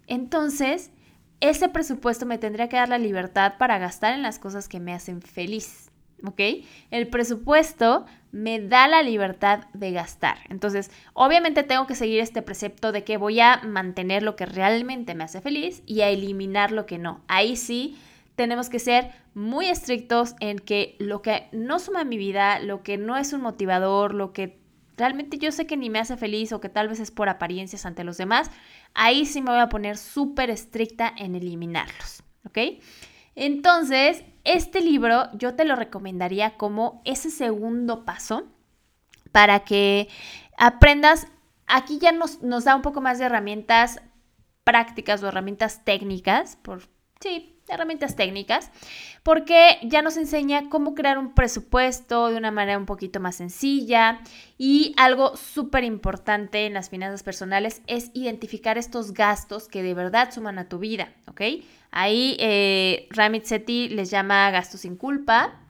entonces 0.07 0.93
ese 1.41 1.69
presupuesto 1.69 2.27
me 2.27 2.39
tendría 2.39 2.69
que 2.69 2.77
dar 2.77 2.89
la 2.89 2.97
libertad 2.97 3.55
para 3.59 3.79
gastar 3.79 4.15
en 4.15 4.23
las 4.23 4.39
cosas 4.39 4.69
que 4.69 4.79
me 4.79 4.95
hacen 4.95 5.21
feliz. 5.21 5.91
¿Ok? 6.25 6.41
El 6.93 7.09
presupuesto 7.09 8.07
me 8.31 8.61
da 8.61 8.87
la 8.87 9.03
libertad 9.03 9.65
de 9.73 9.91
gastar. 9.91 10.39
Entonces, 10.49 10.93
obviamente 11.13 11.65
tengo 11.65 11.89
que 11.89 11.97
seguir 11.97 12.21
este 12.21 12.41
precepto 12.41 12.93
de 12.93 13.03
que 13.03 13.17
voy 13.17 13.41
a 13.41 13.61
mantener 13.65 14.23
lo 14.23 14.37
que 14.37 14.47
realmente 14.47 15.17
me 15.17 15.25
hace 15.25 15.41
feliz 15.41 15.83
y 15.87 16.03
a 16.03 16.11
eliminar 16.11 16.71
lo 16.71 16.87
que 16.87 16.99
no. 16.99 17.21
Ahí 17.27 17.57
sí 17.57 17.99
tenemos 18.37 18.71
que 18.71 18.79
ser 18.79 19.11
muy 19.35 19.67
estrictos 19.67 20.37
en 20.39 20.61
que 20.61 20.95
lo 21.01 21.21
que 21.21 21.49
no 21.51 21.81
suma 21.81 22.05
mi 22.05 22.17
vida, 22.17 22.61
lo 22.61 22.85
que 22.85 22.97
no 22.97 23.17
es 23.17 23.33
un 23.33 23.41
motivador, 23.41 24.15
lo 24.15 24.33
que 24.33 24.64
realmente 24.97 25.39
yo 25.39 25.53
sé 25.53 25.67
que 25.67 25.77
ni 25.77 25.91
me 25.91 25.99
hace 25.99 26.17
feliz 26.17 26.53
o 26.53 26.61
que 26.61 26.69
tal 26.69 26.89
vez 26.89 27.01
es 27.01 27.11
por 27.11 27.29
apariencias 27.29 27.87
ante 27.87 28.05
los 28.05 28.17
demás, 28.17 28.51
ahí 28.95 29.27
sí 29.27 29.41
me 29.41 29.51
voy 29.51 29.61
a 29.61 29.69
poner 29.69 29.97
súper 29.97 30.51
estricta 30.51 31.13
en 31.17 31.35
eliminarlos, 31.35 32.23
¿ok? 32.47 32.59
Entonces, 33.35 34.25
este 34.45 34.81
libro 34.81 35.29
yo 35.35 35.55
te 35.55 35.65
lo 35.65 35.77
recomendaría 35.77 36.57
como 36.57 37.03
ese 37.05 37.31
segundo 37.31 38.05
paso 38.05 38.45
para 39.33 39.61
que 39.61 40.09
aprendas, 40.57 41.27
aquí 41.67 41.99
ya 41.99 42.13
nos, 42.13 42.43
nos 42.43 42.65
da 42.65 42.77
un 42.77 42.83
poco 42.83 43.01
más 43.01 43.19
de 43.19 43.25
herramientas 43.25 44.01
prácticas 44.63 45.23
o 45.23 45.29
herramientas 45.29 45.85
técnicas, 45.85 46.57
por, 46.57 46.83
sí, 47.21 47.54
herramientas 47.69 48.17
técnicas, 48.17 48.71
porque 49.23 49.79
ya 49.83 50.03
nos 50.03 50.17
enseña 50.17 50.69
cómo 50.69 50.95
crear 50.95 51.19
un 51.19 51.35
presupuesto 51.35 52.29
de 52.29 52.37
una 52.37 52.51
manera 52.51 52.79
un 52.79 52.87
poquito 52.87 53.21
más 53.21 53.37
sencilla. 53.37 54.21
Y 54.59 54.95
algo 54.97 55.37
súper 55.37 55.85
importante 55.85 56.67
en 56.67 56.75
las 56.75 56.91
finanzas 56.91 57.23
personales 57.23 57.83
es 57.87 58.11
identificar 58.15 58.79
estos 58.79 59.13
gastos 59.13 59.69
que 59.69 59.83
de 59.83 59.95
verdad 59.95 60.33
suman 60.33 60.59
a 60.59 60.69
tu 60.69 60.79
vida, 60.79 61.13
¿ok? 61.27 61.41
Ahí 61.91 62.37
eh, 62.41 63.07
Ramit 63.11 63.49
les 63.69 64.11
llama 64.11 64.51
gastos 64.51 64.81
sin 64.81 64.97
culpa. 64.97 65.61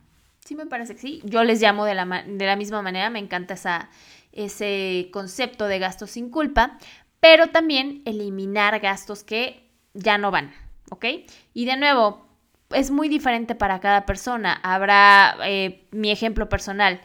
Sí, 0.45 0.55
me 0.55 0.67
parece 0.67 0.95
que 0.95 1.01
sí. 1.01 1.21
Yo 1.25 1.45
les 1.45 1.61
llamo 1.61 1.85
de 1.85 1.95
la, 1.95 2.25
de 2.27 2.47
la 2.47 2.57
misma 2.57 2.83
manera, 2.83 3.09
me 3.11 3.19
encanta 3.19 3.57
ese 4.33 5.09
concepto 5.13 5.67
de 5.67 5.79
gastos 5.79 6.11
sin 6.11 6.31
culpa, 6.31 6.79
pero 7.21 7.49
también 7.49 8.03
eliminar 8.05 8.81
gastos 8.81 9.23
que 9.23 9.71
ya 9.95 10.19
no 10.19 10.31
van, 10.31 10.53
¿ok? 10.95 11.05
Y 11.53 11.65
de 11.67 11.77
nuevo, 11.77 12.27
es 12.71 12.91
muy 12.91 13.09
diferente 13.09 13.55
para 13.55 13.81
cada 13.81 14.07
persona. 14.07 14.61
Habrá 14.63 15.37
eh, 15.45 15.87
mi 15.91 16.11
ejemplo 16.11 16.49
personal. 16.49 17.01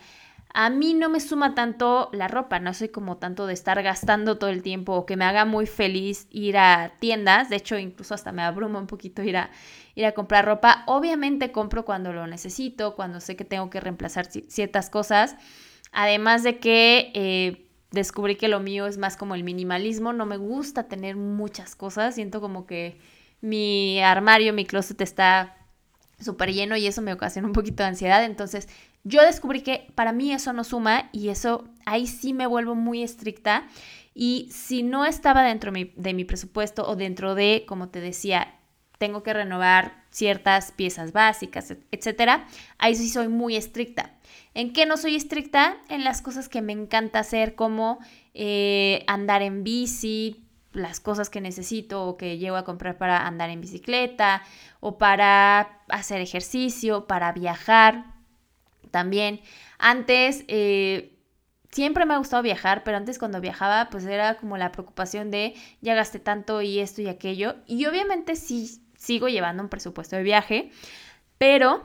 A 0.52 0.72
mí 0.72 0.96
no 0.96 1.10
me 1.10 1.20
suma 1.20 1.54
tanto 1.54 2.10
la 2.12 2.28
ropa, 2.28 2.60
no 2.60 2.74
soy 2.74 2.90
como 2.90 3.18
tanto 3.18 3.46
de 3.46 3.54
estar 3.54 3.82
gastando 3.84 4.40
todo 4.40 4.50
el 4.50 4.64
tiempo 4.64 4.94
o 4.94 5.06
que 5.06 5.16
me 5.16 5.26
haga 5.26 5.46
muy 5.46 5.68
feliz 5.68 6.28
ir 6.32 6.58
a 6.58 6.94
tiendas. 7.00 7.50
De 7.50 7.58
hecho, 7.58 7.78
incluso 7.78 8.16
hasta 8.16 8.32
me 8.32 8.42
abruma 8.42 8.80
un 8.80 8.88
poquito 8.88 9.22
ir 9.22 9.38
a, 9.38 9.52
ir 9.94 10.06
a 10.06 10.14
comprar 10.14 10.46
ropa. 10.46 10.84
Obviamente 10.88 11.52
compro 11.52 11.86
cuando 11.86 12.14
lo 12.14 12.26
necesito, 12.26 12.96
cuando 12.96 13.20
sé 13.20 13.36
que 13.36 13.46
tengo 13.46 13.70
que 13.70 13.80
reemplazar 13.80 14.26
ciertas 14.26 14.90
cosas. 14.90 15.36
Además 15.92 16.42
de 16.42 16.58
que 16.58 17.12
eh, 17.14 17.68
descubrí 17.92 18.36
que 18.36 18.48
lo 18.48 18.60
mío 18.60 18.88
es 18.88 18.98
más 18.98 19.18
como 19.18 19.36
el 19.36 19.44
minimalismo. 19.44 20.14
No 20.14 20.26
me 20.26 20.38
gusta 20.38 20.88
tener 20.88 21.16
muchas 21.16 21.76
cosas. 21.76 22.16
Siento 22.16 22.42
como 22.42 22.66
que 22.66 23.00
mi 23.42 24.02
armario, 24.02 24.54
mi 24.54 24.66
closet 24.66 25.02
está 25.02 25.56
súper 26.20 26.54
lleno 26.54 26.76
y 26.76 26.88
eso 26.88 27.02
me 27.02 27.14
ocasiona 27.14 27.48
un 27.48 27.54
poquito 27.54 27.84
de 27.84 27.90
ansiedad. 27.90 28.24
Entonces 28.24 28.68
yo 29.04 29.22
descubrí 29.22 29.62
que 29.62 29.88
para 29.96 30.12
mí 30.12 30.32
eso 30.32 30.54
no 30.54 30.64
suma 30.64 31.10
y 31.12 31.30
eso 31.30 31.68
ahí 31.86 32.08
sí 32.08 32.34
me 32.34 32.48
vuelvo 32.48 32.76
muy 32.76 33.04
estricta. 33.04 33.68
Y 34.14 34.50
si 34.52 34.84
no 34.84 35.06
estaba 35.06 35.44
dentro 35.44 35.72
de 35.72 36.14
mi, 36.14 36.26
presupuesto 36.26 36.88
o 36.88 36.96
dentro 36.96 37.36
de, 37.36 37.64
como 37.68 37.90
te 37.90 38.02
decía, 38.02 38.56
tengo 38.98 39.24
que 39.24 39.34
renovar 39.34 40.04
ciertas 40.10 40.74
piezas 40.74 41.14
básicas, 41.14 41.74
etcétera, 41.92 42.46
ahí 42.80 42.96
sí 42.96 43.08
soy 43.10 43.30
muy 43.30 43.56
estricta. 43.56 44.12
¿En 44.54 44.74
qué 44.74 44.86
no 44.86 44.98
soy 44.98 45.16
estricta? 45.16 45.78
En 45.88 46.04
las 46.04 46.22
cosas 46.22 46.50
que 46.50 46.62
me 46.62 46.74
encanta 46.74 47.20
hacer, 47.20 47.56
como 47.56 48.00
eh, 48.34 49.06
andar 49.08 49.42
en 49.42 49.64
bici, 49.64 50.44
las 50.82 51.00
cosas 51.00 51.30
que 51.30 51.42
necesito 51.42 52.06
o 52.06 52.18
que 52.18 52.38
llevo 52.38 52.58
a 52.58 52.64
comprar 52.64 52.98
para 52.98 53.28
andar 53.28 53.50
en 53.50 53.62
bicicleta 53.62 54.44
o 54.80 54.98
para 54.98 55.82
hacer 55.90 56.22
ejercicio, 56.22 57.08
para 57.08 57.32
viajar. 57.32 58.14
También 58.92 59.42
antes 59.78 60.44
eh, 60.48 61.20
siempre 61.72 62.06
me 62.06 62.14
ha 62.14 62.18
gustado 62.18 62.44
viajar, 62.44 62.84
pero 62.84 62.98
antes 62.98 63.20
cuando 63.20 63.42
viajaba 63.42 63.90
pues 63.90 64.06
era 64.06 64.38
como 64.38 64.58
la 64.58 64.72
preocupación 64.72 65.32
de 65.32 65.56
ya 65.82 65.96
gasté 65.96 66.20
tanto 66.20 66.62
y 66.62 66.80
esto 66.80 67.02
y 67.02 67.08
aquello. 67.08 67.56
Y 67.68 67.86
obviamente 67.86 68.36
sí 68.36 68.82
sigo 68.98 69.30
llevando 69.30 69.64
un 69.64 69.70
presupuesto 69.70 70.16
de 70.16 70.24
viaje, 70.24 70.72
pero 71.38 71.84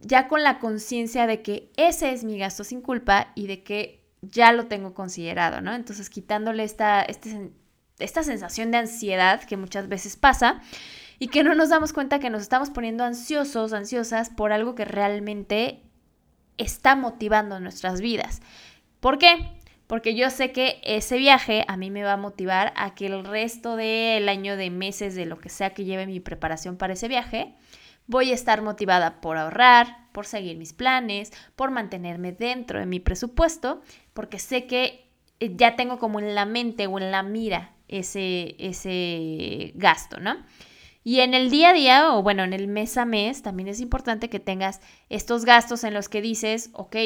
ya 0.00 0.28
con 0.28 0.42
la 0.42 0.58
conciencia 0.58 1.26
de 1.26 1.42
que 1.42 1.70
ese 1.76 2.12
es 2.12 2.24
mi 2.24 2.38
gasto 2.38 2.64
sin 2.64 2.80
culpa 2.80 3.32
y 3.34 3.46
de 3.46 3.62
que 3.62 4.04
ya 4.22 4.52
lo 4.52 4.66
tengo 4.66 4.94
considerado, 4.94 5.60
¿no? 5.60 5.74
Entonces 5.74 6.10
quitándole 6.10 6.64
esta, 6.64 7.02
este, 7.02 7.52
esta 7.98 8.22
sensación 8.22 8.70
de 8.70 8.78
ansiedad 8.78 9.42
que 9.42 9.56
muchas 9.56 9.88
veces 9.88 10.16
pasa 10.16 10.60
y 11.18 11.28
que 11.28 11.42
no 11.42 11.54
nos 11.54 11.70
damos 11.70 11.92
cuenta 11.92 12.18
que 12.18 12.30
nos 12.30 12.42
estamos 12.42 12.70
poniendo 12.70 13.04
ansiosos, 13.04 13.72
ansiosas 13.72 14.30
por 14.30 14.52
algo 14.52 14.74
que 14.74 14.84
realmente 14.84 15.82
está 16.58 16.96
motivando 16.96 17.58
nuestras 17.60 18.00
vidas. 18.00 18.42
¿Por 19.00 19.18
qué? 19.18 19.36
Porque 19.86 20.14
yo 20.14 20.30
sé 20.30 20.52
que 20.52 20.80
ese 20.82 21.16
viaje 21.16 21.64
a 21.68 21.76
mí 21.76 21.90
me 21.90 22.02
va 22.02 22.14
a 22.14 22.18
motivar 22.18 22.72
a 22.76 22.94
que 22.94 23.06
el 23.06 23.24
resto 23.24 23.76
del 23.76 24.28
año, 24.28 24.56
de 24.56 24.70
meses, 24.70 25.14
de 25.14 25.26
lo 25.26 25.38
que 25.38 25.48
sea 25.48 25.70
que 25.70 25.84
lleve 25.84 26.06
mi 26.06 26.20
preparación 26.20 26.76
para 26.76 26.94
ese 26.94 27.08
viaje, 27.08 27.54
voy 28.06 28.30
a 28.30 28.34
estar 28.34 28.62
motivada 28.62 29.20
por 29.20 29.38
ahorrar, 29.38 30.08
por 30.12 30.26
seguir 30.26 30.56
mis 30.56 30.72
planes, 30.72 31.32
por 31.54 31.70
mantenerme 31.70 32.32
dentro 32.32 32.80
de 32.80 32.86
mi 32.86 33.00
presupuesto, 33.00 33.80
porque 34.12 34.38
sé 34.38 34.66
que 34.66 35.08
eh, 35.38 35.54
ya 35.54 35.76
tengo 35.76 35.98
como 35.98 36.18
en 36.18 36.34
la 36.34 36.46
mente 36.46 36.86
o 36.86 36.98
en 36.98 37.10
la 37.10 37.22
mira 37.22 37.75
ese, 37.88 38.56
ese 38.58 39.72
gasto, 39.74 40.18
¿no? 40.20 40.36
Y 41.04 41.20
en 41.20 41.34
el 41.34 41.50
día 41.50 41.70
a 41.70 41.72
día, 41.72 42.14
o 42.14 42.22
bueno, 42.22 42.42
en 42.42 42.52
el 42.52 42.66
mes 42.66 42.96
a 42.96 43.04
mes, 43.04 43.42
también 43.42 43.68
es 43.68 43.80
importante 43.80 44.28
que 44.28 44.40
tengas 44.40 44.80
estos 45.08 45.44
gastos 45.44 45.84
en 45.84 45.94
los 45.94 46.08
que 46.08 46.20
dices, 46.20 46.70
ok, 46.72 46.96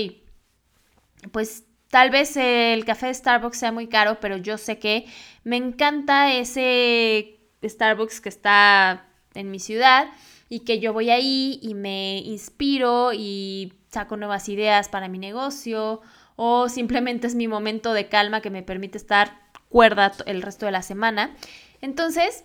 pues 1.33 1.65
tal 1.89 2.11
vez 2.11 2.37
el 2.37 2.85
café 2.87 3.09
de 3.09 3.15
Starbucks 3.15 3.59
sea 3.59 3.73
muy 3.73 3.89
caro, 3.89 4.19
pero 4.21 4.39
yo 4.39 4.57
sé 4.57 4.78
que 4.78 5.04
me 5.45 5.57
encanta 5.57 6.33
ese 6.33 7.41
Starbucks 7.63 8.21
que 8.21 8.31
está 8.31 9.07
en 9.35 9.50
mi 9.50 9.59
ciudad 9.59 10.09
y 10.49 10.61
que 10.61 10.81
yo 10.81 10.93
voy 10.93 11.11
ahí 11.11 11.59
y 11.63 11.75
me 11.75 12.19
inspiro 12.19 13.13
y 13.13 13.75
saco 13.91 14.17
nuevas 14.17 14.49
ideas 14.49 14.89
para 14.89 15.09
mi 15.09 15.19
negocio 15.19 16.00
o 16.37 16.69
simplemente 16.69 17.26
es 17.26 17.35
mi 17.35 17.49
momento 17.49 17.93
de 17.93 18.09
calma 18.09 18.41
que 18.41 18.50
me 18.50 18.63
permite 18.63 18.97
estar 18.97 19.40
cuerda 19.71 20.13
el 20.26 20.43
resto 20.43 20.67
de 20.67 20.73
la 20.73 20.83
semana. 20.83 21.35
Entonces, 21.80 22.45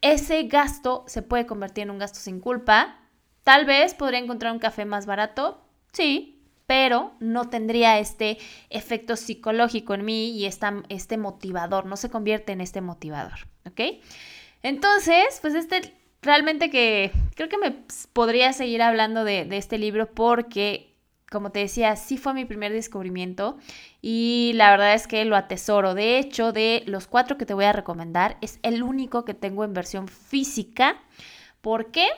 ese 0.00 0.42
gasto 0.44 1.04
se 1.06 1.22
puede 1.22 1.46
convertir 1.46 1.84
en 1.84 1.90
un 1.90 1.98
gasto 1.98 2.18
sin 2.18 2.40
culpa. 2.40 2.98
Tal 3.44 3.64
vez 3.64 3.94
podría 3.94 4.18
encontrar 4.18 4.52
un 4.52 4.58
café 4.58 4.84
más 4.84 5.06
barato, 5.06 5.62
sí, 5.92 6.42
pero 6.66 7.12
no 7.20 7.48
tendría 7.48 7.98
este 7.98 8.38
efecto 8.68 9.16
psicológico 9.16 9.94
en 9.94 10.04
mí 10.04 10.30
y 10.30 10.46
este 10.46 11.16
motivador, 11.16 11.86
no 11.86 11.96
se 11.96 12.10
convierte 12.10 12.52
en 12.52 12.60
este 12.60 12.80
motivador, 12.80 13.46
¿ok? 13.66 14.02
Entonces, 14.62 15.38
pues 15.40 15.54
este 15.54 15.94
realmente 16.20 16.68
que 16.68 17.12
creo 17.36 17.48
que 17.48 17.58
me 17.58 17.84
podría 18.12 18.52
seguir 18.52 18.82
hablando 18.82 19.24
de 19.24 19.46
este 19.56 19.78
libro 19.78 20.12
porque 20.12 20.97
como 21.30 21.50
te 21.50 21.60
decía, 21.60 21.96
sí 21.96 22.16
fue 22.16 22.34
mi 22.34 22.44
primer 22.44 22.72
descubrimiento 22.72 23.58
y 24.00 24.52
la 24.54 24.70
verdad 24.70 24.94
es 24.94 25.06
que 25.06 25.24
lo 25.24 25.36
atesoro. 25.36 25.94
De 25.94 26.18
hecho, 26.18 26.52
de 26.52 26.82
los 26.86 27.06
cuatro 27.06 27.36
que 27.36 27.46
te 27.46 27.54
voy 27.54 27.66
a 27.66 27.72
recomendar, 27.72 28.38
es 28.40 28.58
el 28.62 28.82
único 28.82 29.24
que 29.24 29.34
tengo 29.34 29.64
en 29.64 29.74
versión 29.74 30.08
física. 30.08 30.96
¿Por 31.60 31.90
qué? 31.90 32.08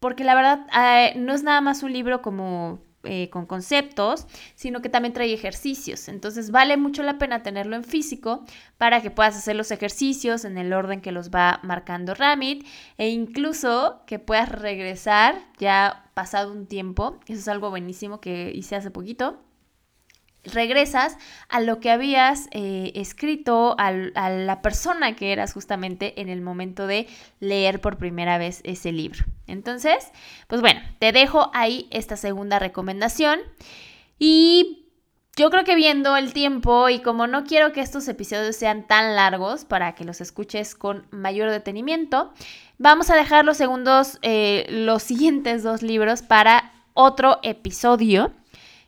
Porque 0.00 0.24
la 0.24 0.34
verdad 0.34 0.66
eh, 0.76 1.14
no 1.16 1.34
es 1.34 1.42
nada 1.42 1.60
más 1.60 1.82
un 1.82 1.92
libro 1.92 2.22
como 2.22 2.80
eh, 3.04 3.30
con 3.30 3.46
conceptos, 3.46 4.26
sino 4.54 4.80
que 4.80 4.88
también 4.88 5.12
trae 5.12 5.32
ejercicios. 5.32 6.08
Entonces 6.08 6.50
vale 6.50 6.76
mucho 6.76 7.02
la 7.02 7.18
pena 7.18 7.42
tenerlo 7.42 7.76
en 7.76 7.84
físico 7.84 8.44
para 8.78 9.02
que 9.02 9.10
puedas 9.10 9.36
hacer 9.36 9.56
los 9.56 9.70
ejercicios 9.70 10.44
en 10.44 10.58
el 10.58 10.72
orden 10.72 11.00
que 11.00 11.12
los 11.12 11.30
va 11.30 11.60
marcando 11.62 12.14
Ramit 12.14 12.66
e 12.98 13.08
incluso 13.08 14.02
que 14.06 14.18
puedas 14.18 14.48
regresar 14.50 15.36
ya 15.58 16.04
pasado 16.14 16.52
un 16.52 16.66
tiempo. 16.66 17.18
Eso 17.26 17.40
es 17.40 17.48
algo 17.48 17.70
buenísimo 17.70 18.20
que 18.20 18.52
hice 18.54 18.76
hace 18.76 18.90
poquito 18.90 19.38
regresas 20.44 21.16
a 21.48 21.60
lo 21.60 21.80
que 21.80 21.90
habías 21.90 22.48
eh, 22.50 22.92
escrito, 22.94 23.76
a, 23.78 23.92
la 23.92 24.62
persona 24.62 25.14
que 25.14 25.32
eras 25.32 25.52
justamente 25.52 26.20
en 26.20 26.28
el 26.28 26.40
momento 26.40 26.86
de 26.86 27.06
leer 27.40 27.80
por 27.80 27.98
primera 27.98 28.38
vez 28.38 28.60
ese 28.64 28.92
libro. 28.92 29.24
Entonces, 29.46 30.10
pues 30.48 30.60
bueno, 30.60 30.80
te 30.98 31.12
dejo 31.12 31.50
ahí 31.54 31.86
esta 31.90 32.16
segunda 32.16 32.58
recomendación 32.58 33.40
y 34.18 34.82
yo 35.34 35.50
creo 35.50 35.64
que 35.64 35.74
viendo 35.74 36.16
el 36.16 36.32
tiempo 36.32 36.88
y 36.88 37.00
como 37.00 37.26
no 37.26 37.44
quiero 37.44 37.72
que 37.72 37.80
estos 37.80 38.06
episodios 38.08 38.56
sean 38.56 38.86
tan 38.86 39.16
largos 39.16 39.64
para 39.64 39.94
que 39.94 40.04
los 40.04 40.20
escuches 40.20 40.74
con 40.74 41.06
mayor 41.10 41.50
detenimiento, 41.50 42.32
vamos 42.78 43.10
a 43.10 43.16
dejar 43.16 43.44
los 43.44 43.56
segundos, 43.56 44.18
eh, 44.22 44.66
los 44.68 45.02
siguientes 45.02 45.62
dos 45.62 45.82
libros 45.82 46.22
para 46.22 46.72
otro 46.94 47.38
episodio. 47.42 48.32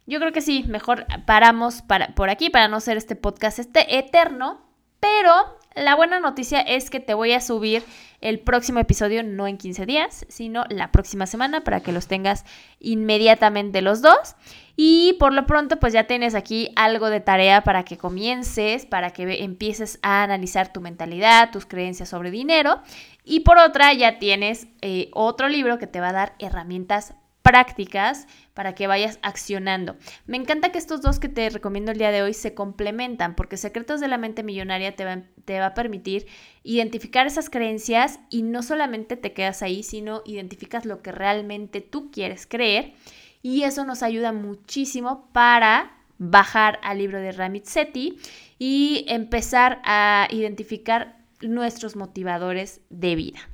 Yo 0.07 0.19
creo 0.19 0.33
que 0.33 0.41
sí, 0.41 0.65
mejor 0.69 1.07
paramos 1.27 1.83
para, 1.83 2.15
por 2.15 2.29
aquí 2.29 2.51
para 2.51 2.69
no 2.69 2.81
ser 2.81 2.97
este 2.97 3.17
podcast 3.17 3.59
este 3.59 3.99
eterno, 3.99 4.61
pero 5.01 5.59
la 5.75 5.97
buena 5.97 6.21
noticia 6.21 6.61
es 6.61 6.89
que 6.89 7.01
te 7.01 7.15
voy 7.15 7.33
a 7.33 7.41
subir 7.41 7.83
el 8.21 8.39
próximo 8.39 8.79
episodio 8.79 9.23
no 9.23 9.47
en 9.47 9.59
15 9.59 9.87
días, 9.87 10.25
sino 10.29 10.65
la 10.69 10.93
próxima 10.93 11.27
semana 11.27 11.63
para 11.63 11.81
que 11.81 11.93
los 11.93 12.07
tengas 12.07 12.45
inmediatamente 12.81 13.83
los 13.83 14.01
dos. 14.01 14.37
Y 14.77 15.17
por 15.19 15.33
lo 15.33 15.47
pronto 15.47 15.79
pues 15.81 15.93
ya 15.93 16.07
tienes 16.07 16.35
aquí 16.35 16.71
algo 16.77 17.11
de 17.11 17.21
tarea 17.21 17.65
para 17.65 17.85
que 17.85 17.99
comiences, 17.99 18.87
para 18.87 19.11
que 19.11 19.43
empieces 19.43 19.99
a 20.03 20.23
analizar 20.23 20.73
tu 20.73 20.81
mentalidad, 20.81 21.51
tus 21.51 21.67
creencias 21.67 22.09
sobre 22.09 22.31
dinero. 22.31 22.81
Y 23.25 23.41
por 23.41 23.59
otra 23.59 23.93
ya 23.95 24.19
tienes 24.19 24.69
eh, 24.81 25.11
otro 25.13 25.49
libro 25.49 25.79
que 25.79 25.87
te 25.87 26.01
va 26.01 26.11
a 26.11 26.13
dar 26.13 26.35
herramientas 26.39 27.15
prácticas 27.45 28.27
para 28.55 28.75
que 28.75 28.87
vayas 28.87 29.19
accionando. 29.21 29.97
Me 30.27 30.39
encanta 30.39 30.73
que 30.73 30.79
estos 30.79 31.03
dos 31.03 31.21
que 31.21 31.29
te 31.29 31.51
recomiendo 31.51 31.93
el 31.93 31.99
día 31.99 32.11
de 32.11 32.23
hoy 32.23 32.33
se 32.33 32.55
complementan 32.55 33.35
porque 33.37 33.59
Secretos 33.59 34.01
de 34.01 34.09
la 34.09 34.17
Mente 34.17 34.43
Millonaria 34.43 34.97
te 34.97 35.05
va, 35.05 35.23
te 35.45 35.61
va 35.61 35.67
a 35.67 35.75
permitir 35.75 36.27
identificar 36.63 37.27
esas 37.27 37.51
creencias 37.51 38.19
y 38.31 38.45
no 38.45 38.63
solamente 38.63 39.19
te 39.19 39.35
quedas 39.35 39.63
ahí, 39.63 39.83
sino 39.83 40.23
identificas 40.25 40.87
lo 40.87 41.03
que 41.03 41.13
realmente 41.13 41.83
tú 41.83 42.11
quieres 42.11 42.47
creer 42.47 42.95
y 43.43 43.65
eso 43.65 43.85
nos 43.85 44.03
ayuda 44.03 44.33
muchísimo 44.33 45.29
para 45.33 45.99
bajar 46.17 46.81
al 46.83 46.97
libro 46.97 47.21
de 47.21 47.33
Ramit 47.33 47.67
Sethi 47.67 48.19
y 48.59 49.05
empezar 49.07 49.83
a 49.85 50.29
identificar 50.31 51.19
nuestros 51.43 51.95
motivadores 51.95 52.81
de 52.89 53.17
vida. 53.17 53.54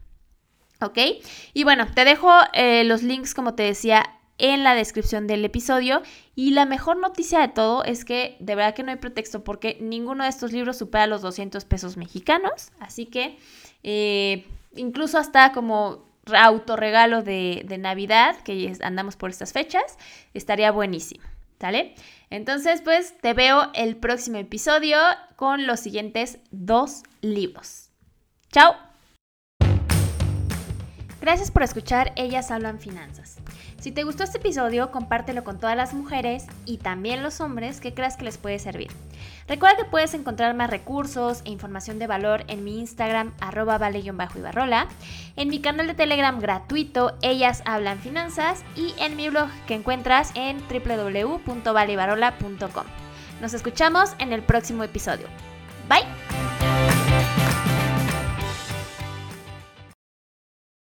¿Ok? 0.80 0.98
Y 1.52 1.64
bueno, 1.64 1.86
te 1.94 2.04
dejo 2.04 2.30
eh, 2.52 2.84
los 2.84 3.02
links, 3.02 3.34
como 3.34 3.54
te 3.54 3.64
decía, 3.64 4.04
en 4.38 4.64
la 4.64 4.74
descripción 4.74 5.26
del 5.26 5.44
episodio. 5.44 6.02
Y 6.34 6.52
la 6.52 6.64
mejor 6.64 6.96
noticia 6.96 7.40
de 7.40 7.48
todo 7.48 7.84
es 7.84 8.04
que 8.04 8.36
de 8.40 8.54
verdad 8.54 8.74
que 8.74 8.82
no 8.82 8.90
hay 8.90 8.96
pretexto 8.96 9.44
porque 9.44 9.76
ninguno 9.80 10.24
de 10.24 10.30
estos 10.30 10.52
libros 10.52 10.78
supera 10.78 11.06
los 11.06 11.22
200 11.22 11.64
pesos 11.66 11.96
mexicanos. 11.96 12.72
Así 12.80 13.06
que 13.06 13.38
eh, 13.82 14.46
incluso 14.74 15.18
hasta 15.18 15.52
como 15.52 16.08
autorregalo 16.34 17.22
de, 17.22 17.62
de 17.66 17.78
Navidad, 17.78 18.36
que 18.42 18.72
andamos 18.82 19.16
por 19.16 19.30
estas 19.30 19.52
fechas, 19.52 19.98
estaría 20.34 20.70
buenísimo. 20.70 21.24
¿Sale? 21.60 21.94
Entonces, 22.30 22.80
pues 22.80 23.18
te 23.18 23.34
veo 23.34 23.70
el 23.74 23.96
próximo 23.96 24.38
episodio 24.38 24.96
con 25.36 25.66
los 25.66 25.80
siguientes 25.80 26.38
dos 26.50 27.02
libros. 27.20 27.90
¡Chao! 28.50 28.89
Gracias 31.20 31.50
por 31.50 31.62
escuchar 31.62 32.12
Ellas 32.16 32.50
Hablan 32.50 32.78
Finanzas. 32.78 33.36
Si 33.78 33.92
te 33.92 34.04
gustó 34.04 34.24
este 34.24 34.38
episodio, 34.38 34.90
compártelo 34.90 35.44
con 35.44 35.58
todas 35.58 35.76
las 35.76 35.94
mujeres 35.94 36.46
y 36.66 36.78
también 36.78 37.22
los 37.22 37.40
hombres 37.40 37.80
que 37.80 37.94
creas 37.94 38.16
que 38.16 38.24
les 38.24 38.38
puede 38.38 38.58
servir. 38.58 38.90
Recuerda 39.48 39.76
que 39.76 39.84
puedes 39.84 40.14
encontrar 40.14 40.54
más 40.54 40.70
recursos 40.70 41.42
e 41.44 41.50
información 41.50 41.98
de 41.98 42.06
valor 42.06 42.44
en 42.46 42.62
mi 42.62 42.78
Instagram, 42.78 43.32
arroba 43.40 43.78
vale-ibarrola, 43.78 44.88
en 45.36 45.48
mi 45.48 45.60
canal 45.60 45.86
de 45.86 45.94
Telegram 45.94 46.38
gratuito, 46.38 47.16
Ellas 47.22 47.62
Hablan 47.64 47.98
Finanzas, 47.98 48.62
y 48.76 48.94
en 48.98 49.16
mi 49.16 49.28
blog 49.28 49.48
que 49.66 49.74
encuentras 49.74 50.32
en 50.34 50.62
www.valeibarola.com. 50.68 52.84
Nos 53.40 53.54
escuchamos 53.54 54.14
en 54.18 54.32
el 54.32 54.42
próximo 54.42 54.84
episodio. 54.84 55.26
Bye. 55.88 56.29